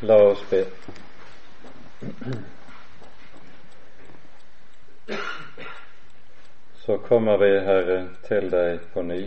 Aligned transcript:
La 0.00 0.14
oss 0.14 0.50
be. 0.50 0.64
Så 6.76 6.98
kommer 6.98 7.38
vi, 7.38 7.60
Herre, 7.60 7.96
til 8.28 8.46
deg 8.52 8.84
på 8.92 9.02
ny 9.02 9.24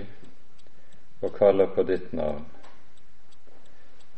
og 1.20 1.34
kaller 1.36 1.68
på 1.76 1.84
ditt 1.84 2.14
navn. 2.16 2.46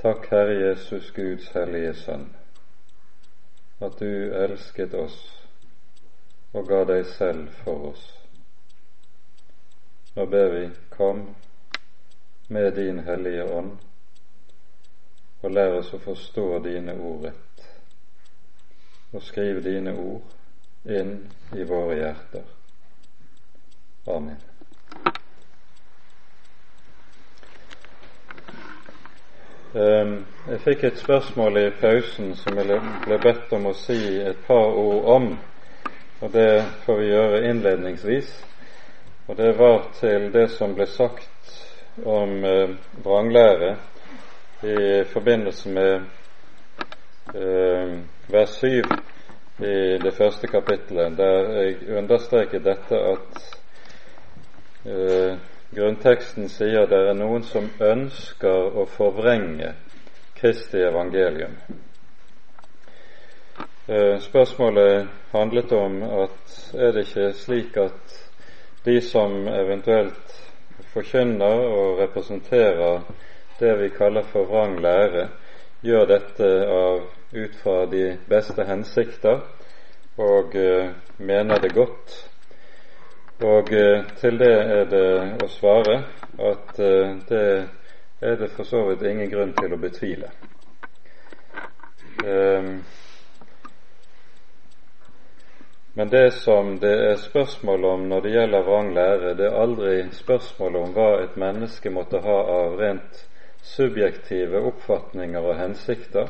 Takk, 0.04 0.28
Herre 0.29 0.60
Jesus, 0.60 1.10
Guds 1.16 1.47
hellige 1.55 1.96
Sønn, 2.04 2.28
at 3.82 3.97
du 4.00 4.36
elsket 4.43 4.93
oss 4.93 5.18
og 6.54 6.70
ga 6.70 6.83
deg 6.92 7.07
selv 7.15 7.47
for 7.64 7.88
oss. 7.89 8.04
Nå 10.14 10.28
ber 10.29 10.54
vi, 10.54 10.70
kom 10.93 11.25
med 12.54 12.71
din 12.78 13.01
Hellige 13.10 13.50
Ånd 13.50 13.74
og 15.43 15.52
lær 15.52 15.78
oss 15.82 15.92
å 15.93 16.00
forstå 16.00 16.47
dine 16.64 16.96
ord 16.96 17.28
rett, 17.28 17.68
og 19.11 19.24
skriv 19.24 19.60
dine 19.66 19.92
ord 20.00 20.89
inn 20.89 21.18
i 21.56 21.68
våre 21.68 22.00
hjerter. 22.00 22.47
Amen. 24.07 24.39
Ehm, 29.74 30.18
jeg 30.47 30.60
fikk 30.64 30.83
et 30.88 31.00
spørsmål 31.02 31.57
i 31.57 31.69
pausen 31.80 32.36
som 32.38 32.59
jeg 32.59 32.80
ble 33.05 33.19
bedt 33.23 33.53
om 33.58 33.72
å 33.72 33.78
si 33.78 34.00
et 34.22 34.44
par 34.47 34.75
ord 34.80 35.08
om. 35.16 35.30
og 36.22 36.31
Det 36.31 36.64
får 36.86 37.00
vi 37.00 37.08
gjøre 37.08 37.45
innledningsvis. 37.50 38.33
Og 39.28 39.38
Det 39.38 39.58
var 39.58 39.88
til 40.00 40.31
det 40.31 40.50
som 40.52 40.75
ble 40.75 40.86
sagt 40.88 41.58
om 42.05 42.45
eh, 42.45 42.69
vranglære 43.03 43.75
i 44.64 45.03
forbindelse 45.03 45.70
med 45.70 45.94
eh, 47.36 48.00
vers 48.28 48.50
7 48.50 48.67
i 49.59 49.97
det 50.03 50.14
første 50.14 50.47
kapittelet, 50.47 51.17
der 51.17 51.52
jeg 51.61 51.97
understreker 51.97 52.59
dette 52.59 53.00
at 53.00 53.42
eh, 54.86 55.38
grunnteksten 55.75 56.47
sier 56.50 56.88
det 56.88 57.00
er 57.09 57.17
noen 57.17 57.44
som 57.44 57.67
ønsker 57.81 58.78
å 58.80 58.86
forvrenge 58.88 59.73
Kristi 60.39 60.80
evangelium. 60.83 61.58
Eh, 63.88 64.16
spørsmålet 64.23 65.09
handlet 65.31 65.72
om 65.75 66.00
at 66.03 66.55
er 66.73 66.95
det 66.95 67.05
ikke 67.08 67.33
slik 67.36 67.77
at 67.77 68.17
de 68.86 69.02
som 69.02 69.44
eventuelt 69.48 70.39
forkynner 70.94 71.67
og 71.67 72.00
representerer 72.00 73.03
det 73.59 73.75
vi 73.75 73.89
kaller 73.89 74.21
for 74.21 74.45
vrang 74.49 74.79
lære, 74.81 75.27
gjør 75.83 76.05
dette 76.07 76.49
av, 76.67 77.01
ut 77.33 77.55
fra 77.63 77.85
de 77.91 78.05
beste 78.29 78.63
hensikter 78.65 79.41
og 80.17 80.55
uh, 80.55 80.89
mener 81.17 81.59
det 81.59 81.73
godt. 81.73 82.15
Og 83.41 83.71
uh, 83.73 84.05
til 84.21 84.39
det 84.39 84.53
er 84.53 84.89
det 84.89 85.07
å 85.43 85.49
svare 85.51 85.97
at 86.39 86.79
uh, 86.79 87.15
det 87.29 87.45
er 88.21 88.35
det 88.39 88.51
for 88.55 88.63
så 88.63 88.85
vidt 88.87 89.03
ingen 89.09 89.31
grunn 89.31 89.55
til 89.57 89.73
å 89.73 89.81
betvile. 89.81 90.29
Um, 92.23 92.77
men 95.93 96.09
det 96.09 96.31
som 96.33 96.77
det 96.79 96.93
er 97.09 97.19
spørsmål 97.21 97.85
om 97.85 98.07
når 98.09 98.21
det 98.21 98.31
gjelder 98.33 98.63
vrang 98.65 98.93
lære, 98.95 99.33
det 99.37 99.45
er 99.49 99.59
aldri 99.61 99.97
spørsmål 100.13 100.79
om 100.79 100.95
hva 100.95 101.09
et 101.21 101.35
menneske 101.37 101.91
måtte 101.93 102.21
ha 102.23 102.39
av 102.55 102.79
rent 102.79 103.25
subjektive 103.64 104.59
oppfatninger 104.67 105.39
og 105.39 105.58
hensikter, 105.58 106.28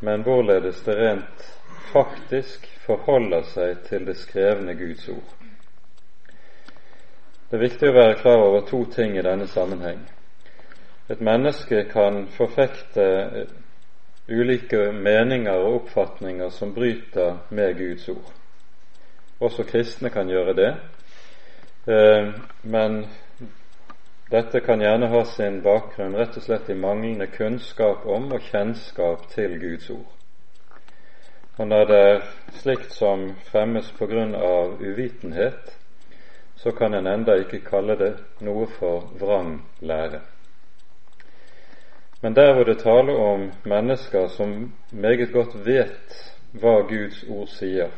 men 0.00 0.22
hvorledes 0.22 0.80
det 0.86 0.96
rent 0.96 1.46
faktisk 1.92 2.66
forholder 2.86 3.42
seg 3.50 3.82
til 3.88 4.06
det 4.06 4.16
skrevne 4.20 4.74
Guds 4.78 5.08
ord. 5.08 5.32
Det 7.50 7.58
er 7.58 7.62
viktig 7.62 7.90
å 7.90 7.96
være 7.96 8.18
klar 8.20 8.42
over 8.42 8.66
to 8.66 8.84
ting 8.90 9.16
i 9.18 9.22
denne 9.22 9.46
sammenheng. 9.46 10.00
Et 11.08 11.20
menneske 11.22 11.84
kan 11.92 12.24
forfekte 12.34 13.04
ulike 14.28 14.90
meninger 14.92 15.54
og 15.54 15.74
oppfatninger 15.80 16.50
som 16.50 16.74
bryter 16.74 17.36
med 17.50 17.78
Guds 17.78 18.08
ord. 18.08 18.32
Også 19.40 19.66
kristne 19.68 20.10
kan 20.10 20.28
gjøre 20.28 20.54
det, 20.58 20.72
eh, 21.86 22.32
men 22.62 23.04
dette 24.30 24.60
kan 24.60 24.80
gjerne 24.80 25.06
ha 25.06 25.24
sin 25.24 25.60
bakgrunn 25.62 26.16
rett 26.18 26.36
og 26.36 26.42
slett 26.42 26.70
i 26.70 26.74
manglende 26.74 27.28
kunnskap 27.30 28.06
om 28.10 28.32
og 28.34 28.42
kjennskap 28.50 29.28
til 29.30 29.54
Guds 29.62 29.90
ord. 29.90 30.12
Og 31.56 31.68
når 31.68 31.84
det 31.88 31.98
er 32.06 32.24
slikt 32.58 32.92
som 32.92 33.28
fremmes 33.50 33.92
på 33.98 34.08
grunn 34.10 34.34
av 34.34 34.82
uvitenhet, 34.82 35.76
så 36.56 36.72
kan 36.72 36.94
en 36.94 37.06
enda 37.06 37.36
ikke 37.38 37.62
kalle 37.64 37.96
det 37.96 38.12
noe 38.44 38.66
for 38.78 39.06
vrang 39.20 39.60
lære. 39.80 40.20
Men 42.22 42.34
der 42.34 42.52
hvor 42.54 42.64
det 42.64 42.78
taler 42.82 43.16
om 43.22 43.50
mennesker 43.64 44.28
som 44.28 44.72
meget 44.90 45.32
godt 45.32 45.54
vet 45.66 46.18
hva 46.52 46.80
Guds 46.88 47.22
ord 47.28 47.48
sier, 47.52 47.92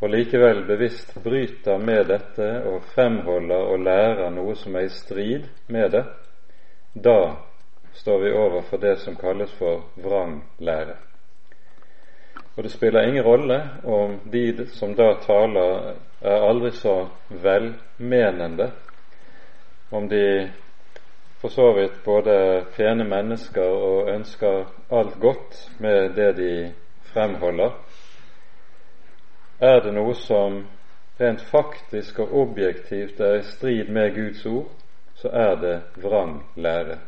og 0.00 0.10
likevel 0.10 0.62
bevisst 0.66 1.16
bryter 1.24 1.78
med 1.82 2.06
dette 2.06 2.48
og 2.70 2.84
fremholder 2.94 3.72
og 3.72 3.82
lærer 3.82 4.30
noe 4.30 4.54
som 4.56 4.76
er 4.78 4.86
i 4.86 4.94
strid 4.94 5.48
med 5.74 5.90
det, 5.90 6.04
da 6.94 7.18
står 7.98 8.22
vi 8.22 8.32
overfor 8.32 8.78
det 8.78 8.96
som 9.02 9.16
kalles 9.18 9.50
for 9.58 9.88
vrang 9.98 10.38
lære. 10.58 10.94
Og 12.56 12.62
det 12.64 12.70
spiller 12.72 13.08
ingen 13.08 13.24
rolle 13.24 13.58
om 13.84 14.20
de 14.32 14.66
som 14.74 14.94
da 14.94 15.12
taler, 15.22 15.94
er 16.22 16.46
aldri 16.46 16.70
så 16.74 17.08
velmenende, 17.30 18.72
om 19.90 20.08
de 20.08 20.50
for 21.38 21.48
så 21.54 21.72
vidt 21.76 22.00
både 22.04 22.30
er 22.34 22.64
pene 22.74 23.04
mennesker 23.06 23.62
og 23.62 24.10
ønsker 24.10 24.64
alt 24.90 25.20
godt 25.22 25.60
med 25.78 26.14
det 26.16 26.32
de 26.36 26.52
fremholder, 27.12 27.70
er 29.58 29.80
det 29.80 29.92
noe 29.92 30.14
som 30.14 30.60
rent 31.18 31.42
faktisk 31.50 32.18
og 32.22 32.34
objektivt 32.42 33.20
er 33.20 33.40
i 33.40 33.42
strid 33.42 33.90
med 33.90 34.14
Guds 34.14 34.46
ord, 34.46 34.68
så 35.18 35.28
er 35.28 35.54
det 35.60 35.76
vrang 36.02 36.38
lære. 36.56 36.98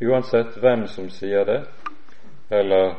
Uansett 0.00 0.56
hvem 0.58 0.86
som 0.86 1.10
sier 1.10 1.44
det, 1.44 1.60
eller 2.50 2.94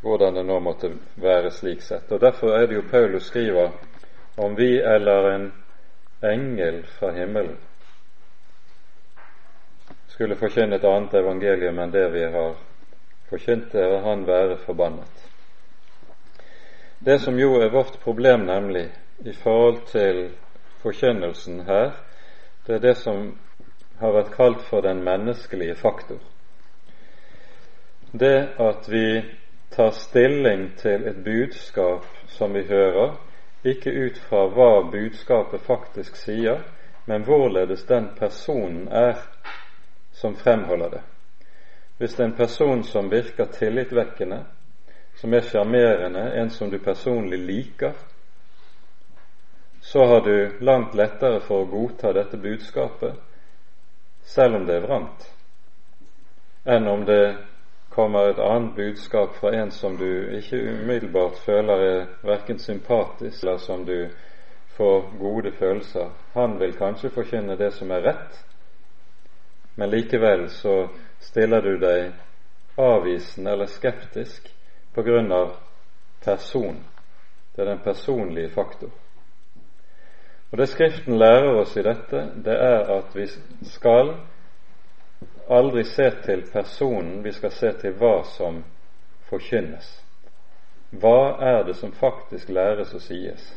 hvordan 0.00 0.34
det 0.34 0.46
nå 0.46 0.58
måtte 0.60 0.92
være 1.16 1.50
slik 1.50 1.82
sett. 1.82 2.12
Og 2.12 2.20
Derfor 2.20 2.54
er 2.56 2.66
det 2.66 2.78
jo 2.78 2.88
Paulus 2.90 3.28
skriver 3.28 3.70
om 4.36 4.56
vi 4.56 4.78
eller 4.78 5.30
en 5.34 5.52
engel 6.22 6.84
fra 6.98 7.10
himmelen 7.12 7.58
skulle 10.18 10.36
forkynne 10.36 10.74
et 10.76 10.84
annet 10.84 11.12
evangelium 11.14 11.78
enn 11.78 11.92
det 11.94 12.08
vi 12.10 12.24
har 12.26 12.56
forkynt, 13.30 13.74
er 13.74 14.00
han 14.02 14.24
være 14.26 14.56
forbannet. 14.64 15.27
Det 17.00 17.18
som 17.18 17.38
jo 17.38 17.60
er 17.62 17.70
vårt 17.70 18.00
problem, 18.00 18.40
nemlig 18.40 18.88
i 19.18 19.32
forhold 19.32 19.86
til 19.86 20.30
forkynnelsen 20.82 21.60
her, 21.60 21.92
det 22.66 22.74
er 22.74 22.78
det 22.78 22.96
som 22.96 23.38
har 24.00 24.12
vært 24.12 24.32
kalt 24.34 24.64
for 24.66 24.82
den 24.82 25.04
menneskelige 25.06 25.76
faktor. 25.78 26.18
Det 28.12 28.48
at 28.58 28.90
vi 28.90 29.22
tar 29.70 29.90
stilling 29.90 30.72
til 30.76 31.06
et 31.06 31.22
budskap 31.24 32.04
som 32.34 32.54
vi 32.54 32.64
hører, 32.66 33.14
ikke 33.64 33.90
ut 33.90 34.18
fra 34.18 34.46
hva 34.50 34.90
budskapet 34.90 35.60
faktisk 35.60 36.16
sier, 36.16 36.64
men 37.06 37.22
hvorledes 37.22 37.84
den 37.86 38.10
personen 38.18 38.88
er 38.90 39.22
som 40.12 40.34
fremholder 40.36 40.98
det. 40.98 41.02
Hvis 41.98 42.14
det 42.14 42.24
er 42.24 42.28
en 42.28 42.38
person 42.38 42.82
som 42.84 43.10
virker 43.10 43.44
tillitvekkende, 43.44 44.44
som 45.20 45.34
er 45.34 45.40
sjarmerende, 45.40 46.22
en 46.40 46.50
som 46.50 46.70
du 46.70 46.78
personlig 46.78 47.38
liker, 47.38 47.92
så 49.80 50.04
har 50.04 50.20
du 50.20 50.58
langt 50.60 50.94
lettere 50.94 51.40
for 51.40 51.64
å 51.64 51.70
godta 51.70 52.12
dette 52.12 52.38
budskapet, 52.38 53.16
selv 54.22 54.60
om 54.60 54.66
det 54.68 54.76
er 54.76 54.84
vrangt, 54.86 55.24
enn 56.68 56.86
om 56.86 57.02
det 57.08 57.22
kommer 57.90 58.28
et 58.30 58.38
annet 58.38 58.76
budskap 58.76 59.34
fra 59.40 59.50
en 59.58 59.72
som 59.74 59.96
du 59.98 60.36
ikke 60.38 60.60
umiddelbart 60.60 61.40
føler 61.42 61.82
er 61.86 62.04
verken 62.22 62.60
sympatisk 62.62 63.42
eller 63.42 63.58
som 63.58 63.82
du 63.88 64.10
får 64.76 65.08
gode 65.18 65.50
følelser. 65.58 66.12
Han 66.36 66.58
vil 66.60 66.76
kanskje 66.78 67.10
forkynne 67.10 67.56
det 67.58 67.72
som 67.74 67.90
er 67.90 68.04
rett, 68.06 68.38
men 69.74 69.90
likevel 69.90 70.46
så 70.52 70.76
stiller 71.26 71.64
du 71.64 71.74
deg 71.82 72.12
avvisende 72.78 73.56
eller 73.56 73.72
skeptisk 73.72 74.46
på 74.98 75.02
grunn 75.02 75.32
av 75.32 75.52
person. 76.24 76.84
Det 77.54 77.62
er 77.62 77.66
den 77.66 77.78
personlige 77.78 78.48
faktor. 78.48 78.90
Og 80.50 80.58
Det 80.58 80.66
Skriften 80.68 81.18
lærer 81.18 81.54
oss 81.60 81.76
i 81.76 81.82
dette, 81.82 82.22
det 82.44 82.56
er 82.56 82.90
at 82.96 83.14
vi 83.14 83.26
skal 83.62 84.10
aldri 85.50 85.84
se 85.84 86.10
til 86.24 86.42
personen, 86.52 87.22
vi 87.24 87.32
skal 87.32 87.50
se 87.50 87.72
til 87.78 87.94
hva 87.94 88.24
som 88.24 88.64
forkynnes. 89.30 89.86
Hva 90.90 91.38
er 91.46 91.62
det 91.62 91.76
som 91.76 91.92
faktisk 91.92 92.48
læres 92.48 92.94
og 92.94 93.00
sies? 93.00 93.54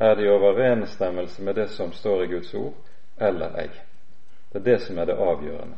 Er 0.00 0.14
det 0.14 0.24
i 0.24 0.32
overensstemmelse 0.32 1.42
med 1.42 1.54
det 1.54 1.68
som 1.70 1.92
står 1.92 2.24
i 2.24 2.32
Guds 2.32 2.54
ord, 2.54 2.74
eller 3.20 3.60
ei? 3.60 3.68
Det 4.52 4.60
er 4.60 4.70
det 4.72 4.80
som 4.80 4.98
er 4.98 5.04
det 5.04 5.20
avgjørende. 5.20 5.76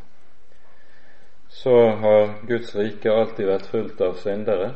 Så 1.55 1.89
har 1.89 2.47
Guds 2.47 2.75
rike 2.75 3.13
alltid 3.13 3.47
vært 3.47 3.69
fullt 3.71 4.01
av 4.03 4.17
syndere, 4.19 4.73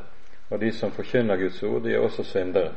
og 0.48 0.60
de 0.62 0.70
som 0.72 0.92
forkynner 0.94 1.40
Guds 1.40 1.58
ord, 1.66 1.82
de 1.82 1.96
er 1.96 2.04
også 2.06 2.22
syndere. 2.24 2.70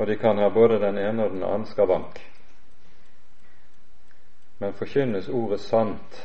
Og 0.00 0.06
de 0.08 0.16
kan 0.16 0.40
ha 0.40 0.48
både 0.50 0.80
den 0.80 0.98
ene 0.98 1.26
og 1.26 1.34
den 1.34 1.44
andre 1.44 1.68
skavank. 1.68 2.22
Men 4.58 4.72
forkynnes 4.80 5.28
ordet 5.28 5.60
sant 5.60 6.18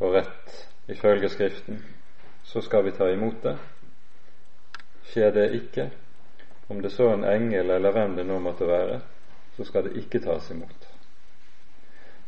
og 0.00 0.16
rett 0.16 0.56
ifølge 0.88 1.28
Skriften, 1.28 1.84
så 2.44 2.64
skal 2.64 2.88
vi 2.88 2.96
ta 2.96 3.12
imot 3.12 3.42
det. 3.44 3.56
Skjer 5.12 5.32
det 5.36 5.46
ikke, 5.60 5.90
om 6.68 6.80
det 6.82 6.96
så 6.96 7.12
en 7.12 7.28
engel 7.28 7.70
eller 7.76 7.92
hvem 7.92 8.16
det 8.16 8.26
nå 8.26 8.40
måtte 8.40 8.66
være, 8.68 9.00
så 9.56 9.64
skal 9.64 9.84
det 9.84 9.98
ikke 10.00 10.24
tas 10.24 10.50
imot. 10.56 10.85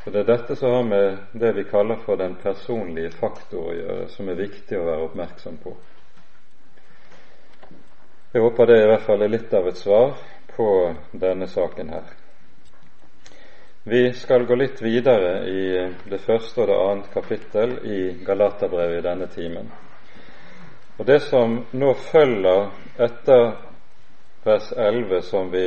For 0.08 0.12
Det 0.12 0.20
er 0.20 0.36
dette 0.36 0.54
som 0.56 0.70
har 0.72 0.84
med 0.88 1.16
det 1.32 1.48
vi 1.52 1.62
kaller 1.68 1.96
for 2.00 2.16
den 2.16 2.34
personlige 2.40 3.10
faktor 3.10 3.66
å 3.68 3.72
gjøre, 3.76 4.04
som 4.08 4.28
er 4.32 4.38
viktig 4.38 4.78
å 4.78 4.84
være 4.86 5.02
oppmerksom 5.04 5.58
på. 5.60 5.72
Jeg 8.32 8.40
håper 8.40 8.70
det 8.70 8.78
i 8.80 8.86
hvert 8.88 9.04
fall 9.04 9.24
er 9.26 9.32
litt 9.34 9.52
av 9.52 9.68
et 9.68 9.76
svar 9.76 10.14
på 10.54 10.68
denne 11.12 11.44
saken 11.52 11.92
her. 11.92 12.06
Vi 13.84 14.00
skal 14.16 14.46
gå 14.48 14.56
litt 14.56 14.80
videre 14.80 15.34
i 15.44 15.66
det 16.08 16.20
første 16.24 16.62
og 16.64 16.70
det 16.72 16.78
annet 16.86 17.12
kapittel 17.12 17.76
i 17.84 18.00
Galaterbrevet 18.24 19.02
i 19.02 19.06
denne 19.10 19.28
timen. 19.36 19.68
Og 20.96 21.04
Det 21.04 21.18
som 21.26 21.58
nå 21.76 21.92
følger 22.08 22.70
etter 22.96 23.44
vers 24.48 24.72
11, 24.72 25.20
som 25.28 25.52
vi 25.52 25.66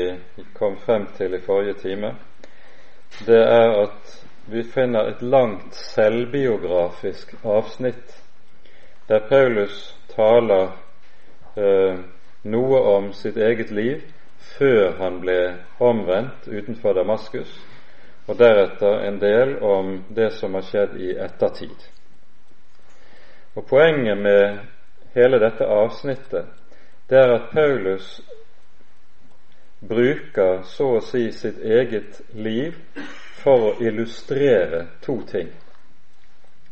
kom 0.58 0.82
frem 0.82 1.06
til 1.14 1.38
i 1.38 1.44
forrige 1.46 1.78
time, 1.86 2.16
det 3.28 3.38
er 3.38 3.78
at 3.84 4.18
vi 4.46 4.64
finner 4.64 5.08
et 5.10 5.22
langt 5.22 5.76
selvbiografisk 5.76 7.34
avsnitt 7.44 8.16
der 9.08 9.20
Paulus 9.30 9.96
taler 10.16 10.72
eh, 11.58 12.00
noe 12.44 12.80
om 12.96 13.12
sitt 13.14 13.38
eget 13.38 13.72
liv 13.72 14.02
før 14.58 14.98
han 14.98 15.20
ble 15.22 15.38
omvendt 15.80 16.48
utenfor 16.48 16.94
Damaskus, 16.94 17.52
og 18.28 18.38
deretter 18.40 19.06
en 19.08 19.20
del 19.22 19.58
om 19.64 19.94
det 20.10 20.32
som 20.38 20.54
har 20.58 20.66
skjedd 20.66 20.98
i 20.98 21.14
ettertid. 21.20 21.76
Og 23.56 23.66
Poenget 23.68 24.18
med 24.18 24.60
hele 25.16 25.40
dette 25.40 25.68
avsnittet 25.68 26.46
det 27.10 27.20
er 27.20 27.34
at 27.36 27.50
Paulus 27.52 28.22
bruker 29.82 30.62
så 30.64 30.94
å 30.98 31.02
si 31.04 31.26
sitt 31.36 31.60
eget 31.60 32.22
liv 32.34 32.78
for 33.44 33.68
å 33.68 33.76
illustrere 33.82 34.86
to 35.02 35.22
ting. 35.30 35.50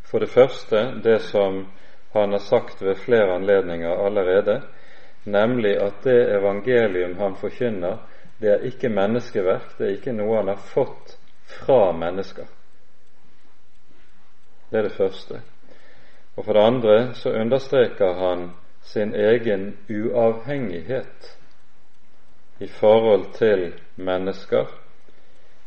For 0.10 0.20
det 0.20 0.32
første 0.34 0.84
det 1.04 1.20
som 1.30 1.66
han 2.14 2.32
har 2.32 2.40
sagt 2.40 2.82
ved 2.82 2.98
flere 2.98 3.36
anledninger 3.36 4.06
allerede, 4.06 4.62
nemlig 5.24 5.76
at 5.82 6.04
det 6.04 6.20
evangelium 6.38 7.18
han 7.18 7.36
forkynner, 7.38 7.98
det 8.40 8.54
er 8.54 8.66
ikke 8.70 8.90
menneskeverk, 8.90 9.76
det 9.78 9.88
er 9.88 9.98
ikke 9.98 10.16
noe 10.16 10.40
han 10.40 10.54
har 10.54 10.64
fått 10.74 11.18
fra 11.50 11.92
mennesker. 11.92 12.48
Det 14.70 14.78
er 14.80 14.88
det 14.88 14.98
første. 14.98 15.42
Og 16.36 16.46
for 16.46 16.54
det 16.54 16.64
andre 16.64 16.98
så 17.14 17.34
understreker 17.36 18.14
han 18.14 18.52
sin 18.82 19.14
egen 19.16 19.78
uavhengighet 19.90 21.34
i 22.60 22.68
forhold 22.68 23.34
til 23.34 23.74
mennesker. 23.96 24.66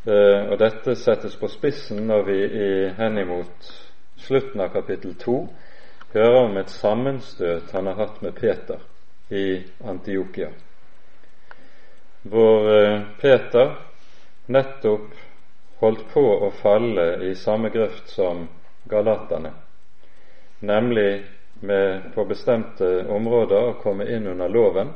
Eh, 0.03 0.49
og 0.51 0.57
dette 0.59 0.97
settes 0.99 1.37
på 1.39 1.47
spissen 1.47 2.01
når 2.09 2.23
vi 2.27 2.39
i 2.43 2.71
henimot 2.97 3.69
slutten 4.19 4.59
av 4.65 4.73
kapittel 4.75 5.13
to 5.15 5.37
hører 6.11 6.39
om 6.41 6.57
et 6.59 6.73
sammenstøt 6.75 7.71
han 7.71 7.87
har 7.87 8.01
hatt 8.01 8.17
med 8.25 8.35
Peter 8.35 8.81
i 9.31 9.63
Antiokia, 9.87 10.49
hvor 12.27 12.67
eh, 12.73 13.05
Peter 13.21 13.77
nettopp 14.51 15.15
holdt 15.85 16.03
på 16.11 16.27
å 16.49 16.51
falle 16.59 17.07
i 17.31 17.37
samme 17.39 17.71
grøft 17.71 18.11
som 18.11 18.49
galaterne, 18.91 19.55
nemlig 20.67 21.23
med 21.63 22.11
på 22.17 22.27
bestemte 22.27 22.91
områder 23.07 23.71
å 23.71 23.79
komme 23.79 24.11
inn 24.11 24.27
under 24.35 24.51
loven. 24.51 24.91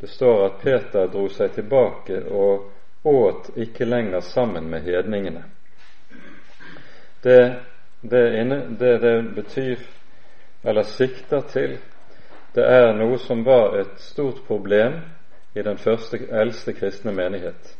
Det 0.00 0.12
står 0.12 0.46
at 0.50 0.60
Peter 0.60 1.08
dro 1.08 1.30
seg 1.32 1.56
tilbake 1.56 2.20
og 2.28 2.71
åt 3.04 3.50
ikke 3.56 3.84
lenger 3.84 4.20
sammen 4.20 4.70
med 4.70 4.82
hedningene. 4.82 5.44
Det 7.22 7.60
det, 8.02 8.40
inne, 8.40 8.76
det, 8.78 8.98
det 8.98 9.22
betyr, 9.34 9.78
eller 10.64 10.82
sikter 10.82 11.40
til, 11.40 11.76
det 12.54 12.64
er 12.66 12.90
noe 12.98 13.18
som 13.22 13.44
var 13.46 13.76
et 13.78 14.00
stort 14.02 14.42
problem 14.46 14.98
i 15.54 15.62
den 15.62 15.78
første 15.78 16.18
eldste 16.30 16.74
kristne 16.74 17.14
menighet. 17.14 17.76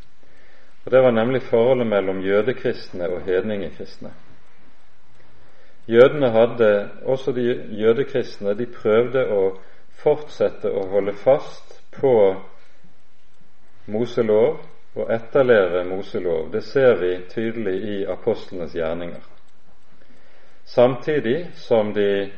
Og 0.85 0.91
Det 0.91 1.03
var 1.03 1.11
nemlig 1.11 1.41
forholdet 1.41 1.87
mellom 1.87 2.21
jødekristne 2.21 3.09
og 3.09 3.21
hedningekristne. 3.21 4.11
Jødene 5.87 6.29
hadde, 6.31 6.89
også 7.05 7.31
de 7.31 7.67
jødekristne, 7.71 8.55
de 8.55 8.65
prøvde 8.65 9.27
å 9.27 9.43
fortsette 9.99 10.71
å 10.71 10.87
holde 10.87 11.13
fast 11.13 11.81
på 11.99 12.13
Moselov 13.87 14.61
og 14.95 15.13
etterleve 15.13 15.83
Moselov. 15.83 16.51
Det 16.51 16.63
ser 16.63 16.95
vi 16.95 17.17
tydelig 17.29 17.75
i 17.83 18.05
apostlenes 18.05 18.73
gjerninger. 18.73 19.21
Samtidig 20.65 21.51
som 21.53 21.93
de 21.93 22.31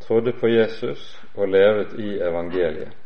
trodde 0.00 0.32
på 0.32 0.48
Jesus 0.48 1.20
og 1.34 1.48
levet 1.48 1.98
i 1.98 2.18
evangeliet. 2.18 2.96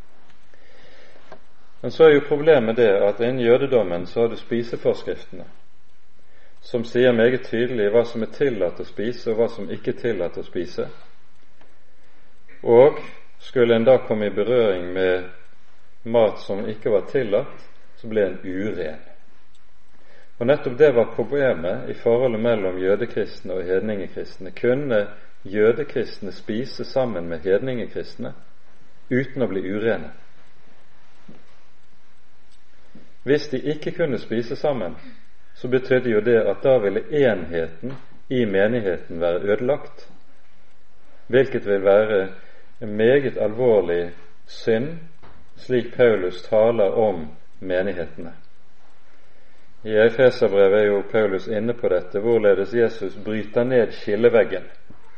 Men 1.81 1.91
så 1.91 2.03
er 2.03 2.13
jo 2.13 2.27
problemet 2.27 2.77
det 2.77 2.89
at 2.89 3.19
innen 3.19 3.39
jødedommen 3.39 4.05
så 4.05 4.19
har 4.19 4.27
du 4.27 4.35
spiseforskriftene, 4.35 5.43
som 6.61 6.83
sier 6.83 7.11
meget 7.13 7.45
tydelig 7.45 7.91
hva 7.93 8.01
som 8.09 8.23
er 8.25 8.31
tillatt 8.33 8.79
å 8.81 8.85
spise, 8.87 9.29
og 9.31 9.37
hva 9.37 9.47
som 9.53 9.69
ikke 9.69 9.93
er 9.93 9.99
tillatt 9.99 10.37
å 10.37 10.43
spise. 10.43 10.87
Og 12.63 12.97
skulle 13.39 13.75
en 13.75 13.85
da 13.85 13.99
komme 14.07 14.25
i 14.25 14.33
berøring 14.33 14.87
med 14.93 15.29
mat 16.03 16.41
som 16.41 16.65
ikke 16.65 16.89
var 16.89 17.05
tillatt, 17.11 17.67
så 17.97 18.07
ble 18.07 18.25
en 18.25 18.39
uren. 18.43 18.99
Og 20.37 20.47
nettopp 20.47 20.77
det 20.77 20.91
var 20.95 21.13
problemet 21.15 21.89
i 21.89 21.93
forholdet 21.93 22.41
mellom 22.43 22.77
jødekristne 22.77 23.53
og 23.53 23.63
hedningekristne. 23.63 24.51
Kunne 24.51 25.07
jødekristne 25.43 26.31
spise 26.31 26.85
sammen 26.85 27.29
med 27.29 27.45
hedningekristne 27.47 28.33
uten 29.11 29.45
å 29.45 29.47
bli 29.47 29.63
urene? 29.71 30.11
Hvis 33.25 33.47
de 33.49 33.61
ikke 33.73 33.91
kunne 33.91 34.19
spise 34.19 34.55
sammen, 34.55 34.97
så 35.55 35.67
betydde 35.67 36.11
jo 36.11 36.19
det 36.21 36.41
at 36.43 36.59
da 36.63 36.75
ville 36.83 37.07
enheten 37.09 37.95
i 38.29 38.45
menigheten 38.45 39.21
være 39.21 39.39
ødelagt, 39.39 40.09
hvilket 41.27 41.65
vil 41.65 41.83
være 41.85 42.19
en 42.81 42.93
meget 42.97 43.37
alvorlig 43.37 44.11
synd, 44.45 44.97
slik 45.57 45.95
Paulus 45.95 46.41
taler 46.41 46.91
om 46.91 47.27
menighetene. 47.59 48.33
I 49.85 49.97
Efeserbrevet 50.07 50.79
er 50.79 50.85
jo 50.85 51.03
Paulus 51.11 51.47
inne 51.47 51.73
på 51.73 51.89
dette, 51.89 52.19
hvorledes 52.19 52.73
Jesus 52.73 53.15
bryter 53.25 53.63
ned 53.63 53.91
skilleveggen. 53.91 54.63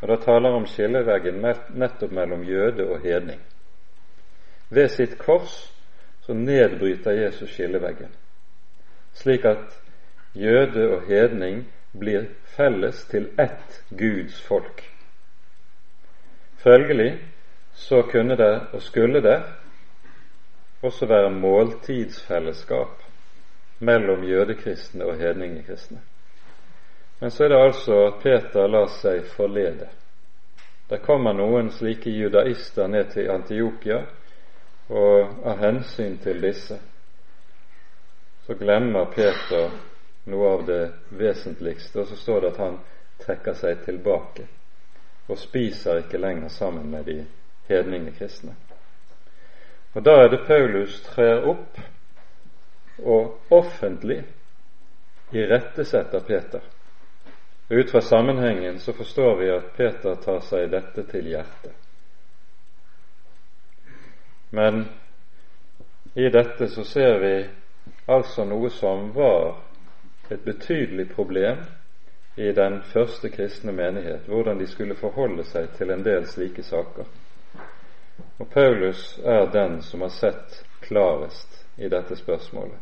Og 0.01 0.07
Da 0.07 0.15
taler 0.15 0.49
han 0.49 0.61
om 0.61 0.65
skilleveggen 0.67 1.45
nettopp 1.69 2.11
mellom 2.11 2.43
jøde 2.43 2.87
og 2.89 2.99
hedning. 3.01 3.39
Ved 4.69 4.87
sitt 4.87 5.17
kors 5.17 5.73
så 6.21 6.33
nedbryter 6.33 7.11
Jesus 7.11 7.49
skilleveggen, 7.49 8.11
slik 9.13 9.45
at 9.45 9.79
jøde 10.35 10.89
og 10.97 11.07
hedning 11.07 11.63
blir 11.99 12.27
felles 12.43 13.05
til 13.05 13.29
ett 13.39 13.83
Guds 13.89 14.41
folk. 14.41 14.83
Følgelig 16.57 17.21
så 17.73 18.01
kunne 18.01 18.35
det, 18.37 18.61
og 18.73 18.81
skulle 18.81 19.21
det, 19.21 19.43
også 20.81 21.05
være 21.05 21.29
måltidsfellesskap 21.33 23.03
mellom 23.79 24.23
jødekristne 24.23 25.05
og 25.05 25.17
hedningekristne. 25.17 26.01
Men 27.19 27.31
så 27.31 27.43
er 27.43 27.47
det 27.47 27.63
altså 27.63 28.01
at 28.07 28.19
Peter 28.23 28.67
lar 28.67 28.91
seg 28.99 29.23
forlede. 29.35 29.87
Det 30.89 31.01
kommer 31.01 31.33
noen 31.33 31.71
slike 31.71 32.09
judaister 32.09 32.87
ned 32.87 33.09
til 33.13 33.31
Antiokia 33.31 34.03
og 34.89 35.41
av 35.43 35.57
hensyn 35.59 36.19
til 36.23 36.41
disse 36.41 36.77
så 38.47 38.53
glemmer 38.55 39.05
Peter 39.05 39.71
noe 40.31 40.51
av 40.53 40.61
det 40.65 40.83
vesentligste, 41.19 41.99
og 41.99 42.07
så 42.07 42.15
står 42.15 42.41
det 42.41 42.51
at 42.53 42.59
han 42.63 42.77
trekker 43.19 43.57
seg 43.59 43.81
tilbake 43.83 44.45
og 45.27 45.39
spiser 45.41 45.99
ikke 46.05 46.21
lenger 46.21 46.47
sammen 46.53 46.87
med 46.87 47.03
de 47.09 47.17
hedningene 47.67 48.15
kristne. 48.15 48.55
Og 49.97 50.03
Da 50.03 50.11
er 50.23 50.27
det 50.29 50.43
Paulus 50.45 50.99
trer 51.01 51.47
opp 51.49 51.79
og 53.01 53.39
offentlig 53.49 54.19
irettesetter 55.33 56.21
Peter. 56.27 56.61
Ut 57.69 57.89
fra 57.89 58.01
sammenhengen 58.05 58.77
så 58.79 58.93
forstår 58.93 59.35
vi 59.41 59.49
at 59.55 59.73
Peter 59.73 60.21
tar 60.21 60.45
seg 60.45 60.69
dette 60.69 61.07
til 61.09 61.31
hjertet. 61.33 61.73
Men 64.53 64.85
i 66.13 66.29
dette 66.29 66.69
så 66.69 66.85
ser 66.85 67.17
vi 67.25 67.33
altså 68.05 68.45
noe 68.45 68.69
som 68.69 69.09
var 69.17 69.55
et 70.29 70.45
betydelig 70.45 71.09
problem 71.15 71.65
i 72.37 72.53
den 72.53 72.83
første 72.93 73.33
kristne 73.33 73.73
menighet, 73.73 74.29
hvordan 74.29 74.61
de 74.61 74.67
skulle 74.69 74.95
forholde 74.95 75.43
seg 75.49 75.73
til 75.73 75.89
en 75.89 76.05
del 76.05 76.29
slike 76.29 76.61
saker. 76.63 77.16
Og 78.39 78.49
Paulus 78.49 79.19
er 79.25 79.51
den 79.53 79.81
som 79.81 80.01
har 80.01 80.13
sett 80.13 80.63
klarest 80.81 81.65
i 81.77 81.89
dette 81.89 82.15
spørsmålet. 82.15 82.79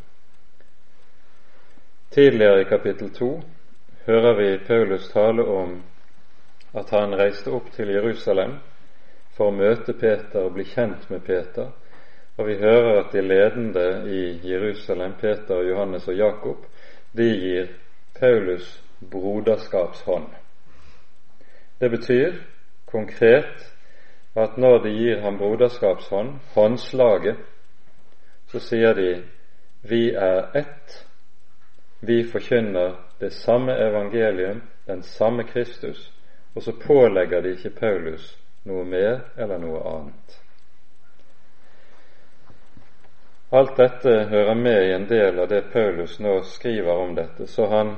Tidligere 2.10 2.60
i 2.60 2.68
kapittel 2.68 3.10
to 3.14 3.30
hører 4.06 4.34
vi 4.38 4.58
Paulus 4.66 5.08
tale 5.12 5.42
om 5.42 5.82
at 6.76 6.90
han 6.90 7.16
reiste 7.18 7.50
opp 7.50 7.68
til 7.74 7.90
Jerusalem 7.92 8.58
for 9.36 9.50
å 9.50 9.56
møte 9.56 9.92
Peter 9.92 10.46
og 10.46 10.54
bli 10.56 10.64
kjent 10.70 11.10
med 11.10 11.24
Peter, 11.26 11.72
og 12.36 12.48
vi 12.48 12.56
hører 12.60 13.00
at 13.00 13.12
de 13.12 13.22
ledende 13.24 13.86
i 14.12 14.22
Jerusalem, 14.44 15.14
Peter, 15.20 15.62
Johannes 15.64 16.08
og 16.08 16.16
Jakob, 16.16 16.64
de 17.16 17.28
gir 17.28 17.70
Paulus 18.20 18.82
broderskapshånd. 19.00 20.28
Det 21.80 21.90
betyr 21.90 22.36
konkret 22.88 23.75
at 24.36 24.56
når 24.56 24.78
de 24.84 24.90
gir 24.92 25.20
ham 25.20 25.38
broderskapshånd, 25.38 26.38
håndslaget, 26.54 27.36
så 28.52 28.60
sier 28.60 28.94
de 28.94 29.10
vi 29.88 30.10
er 30.14 30.50
ett, 30.56 31.06
vi 32.00 32.22
forkynner 32.24 32.96
det 33.18 33.32
samme 33.32 33.72
evangelium, 33.72 34.62
den 34.86 35.02
samme 35.02 35.44
Kristus, 35.44 36.12
og 36.54 36.62
så 36.62 36.72
pålegger 36.72 37.40
de 37.40 37.54
ikke 37.56 37.70
Paulus 37.70 38.36
noe 38.66 38.84
mer 38.84 39.20
eller 39.36 39.58
noe 39.62 39.80
annet. 39.88 40.40
Alt 43.50 43.76
dette 43.78 44.12
hører 44.30 44.54
med 44.54 44.88
i 44.88 44.92
en 44.92 45.06
del 45.08 45.38
av 45.38 45.48
det 45.48 45.68
Paulus 45.72 46.18
nå 46.20 46.40
skriver 46.42 46.92
om 46.92 47.14
dette. 47.14 47.46
Så 47.46 47.68
han, 47.70 47.94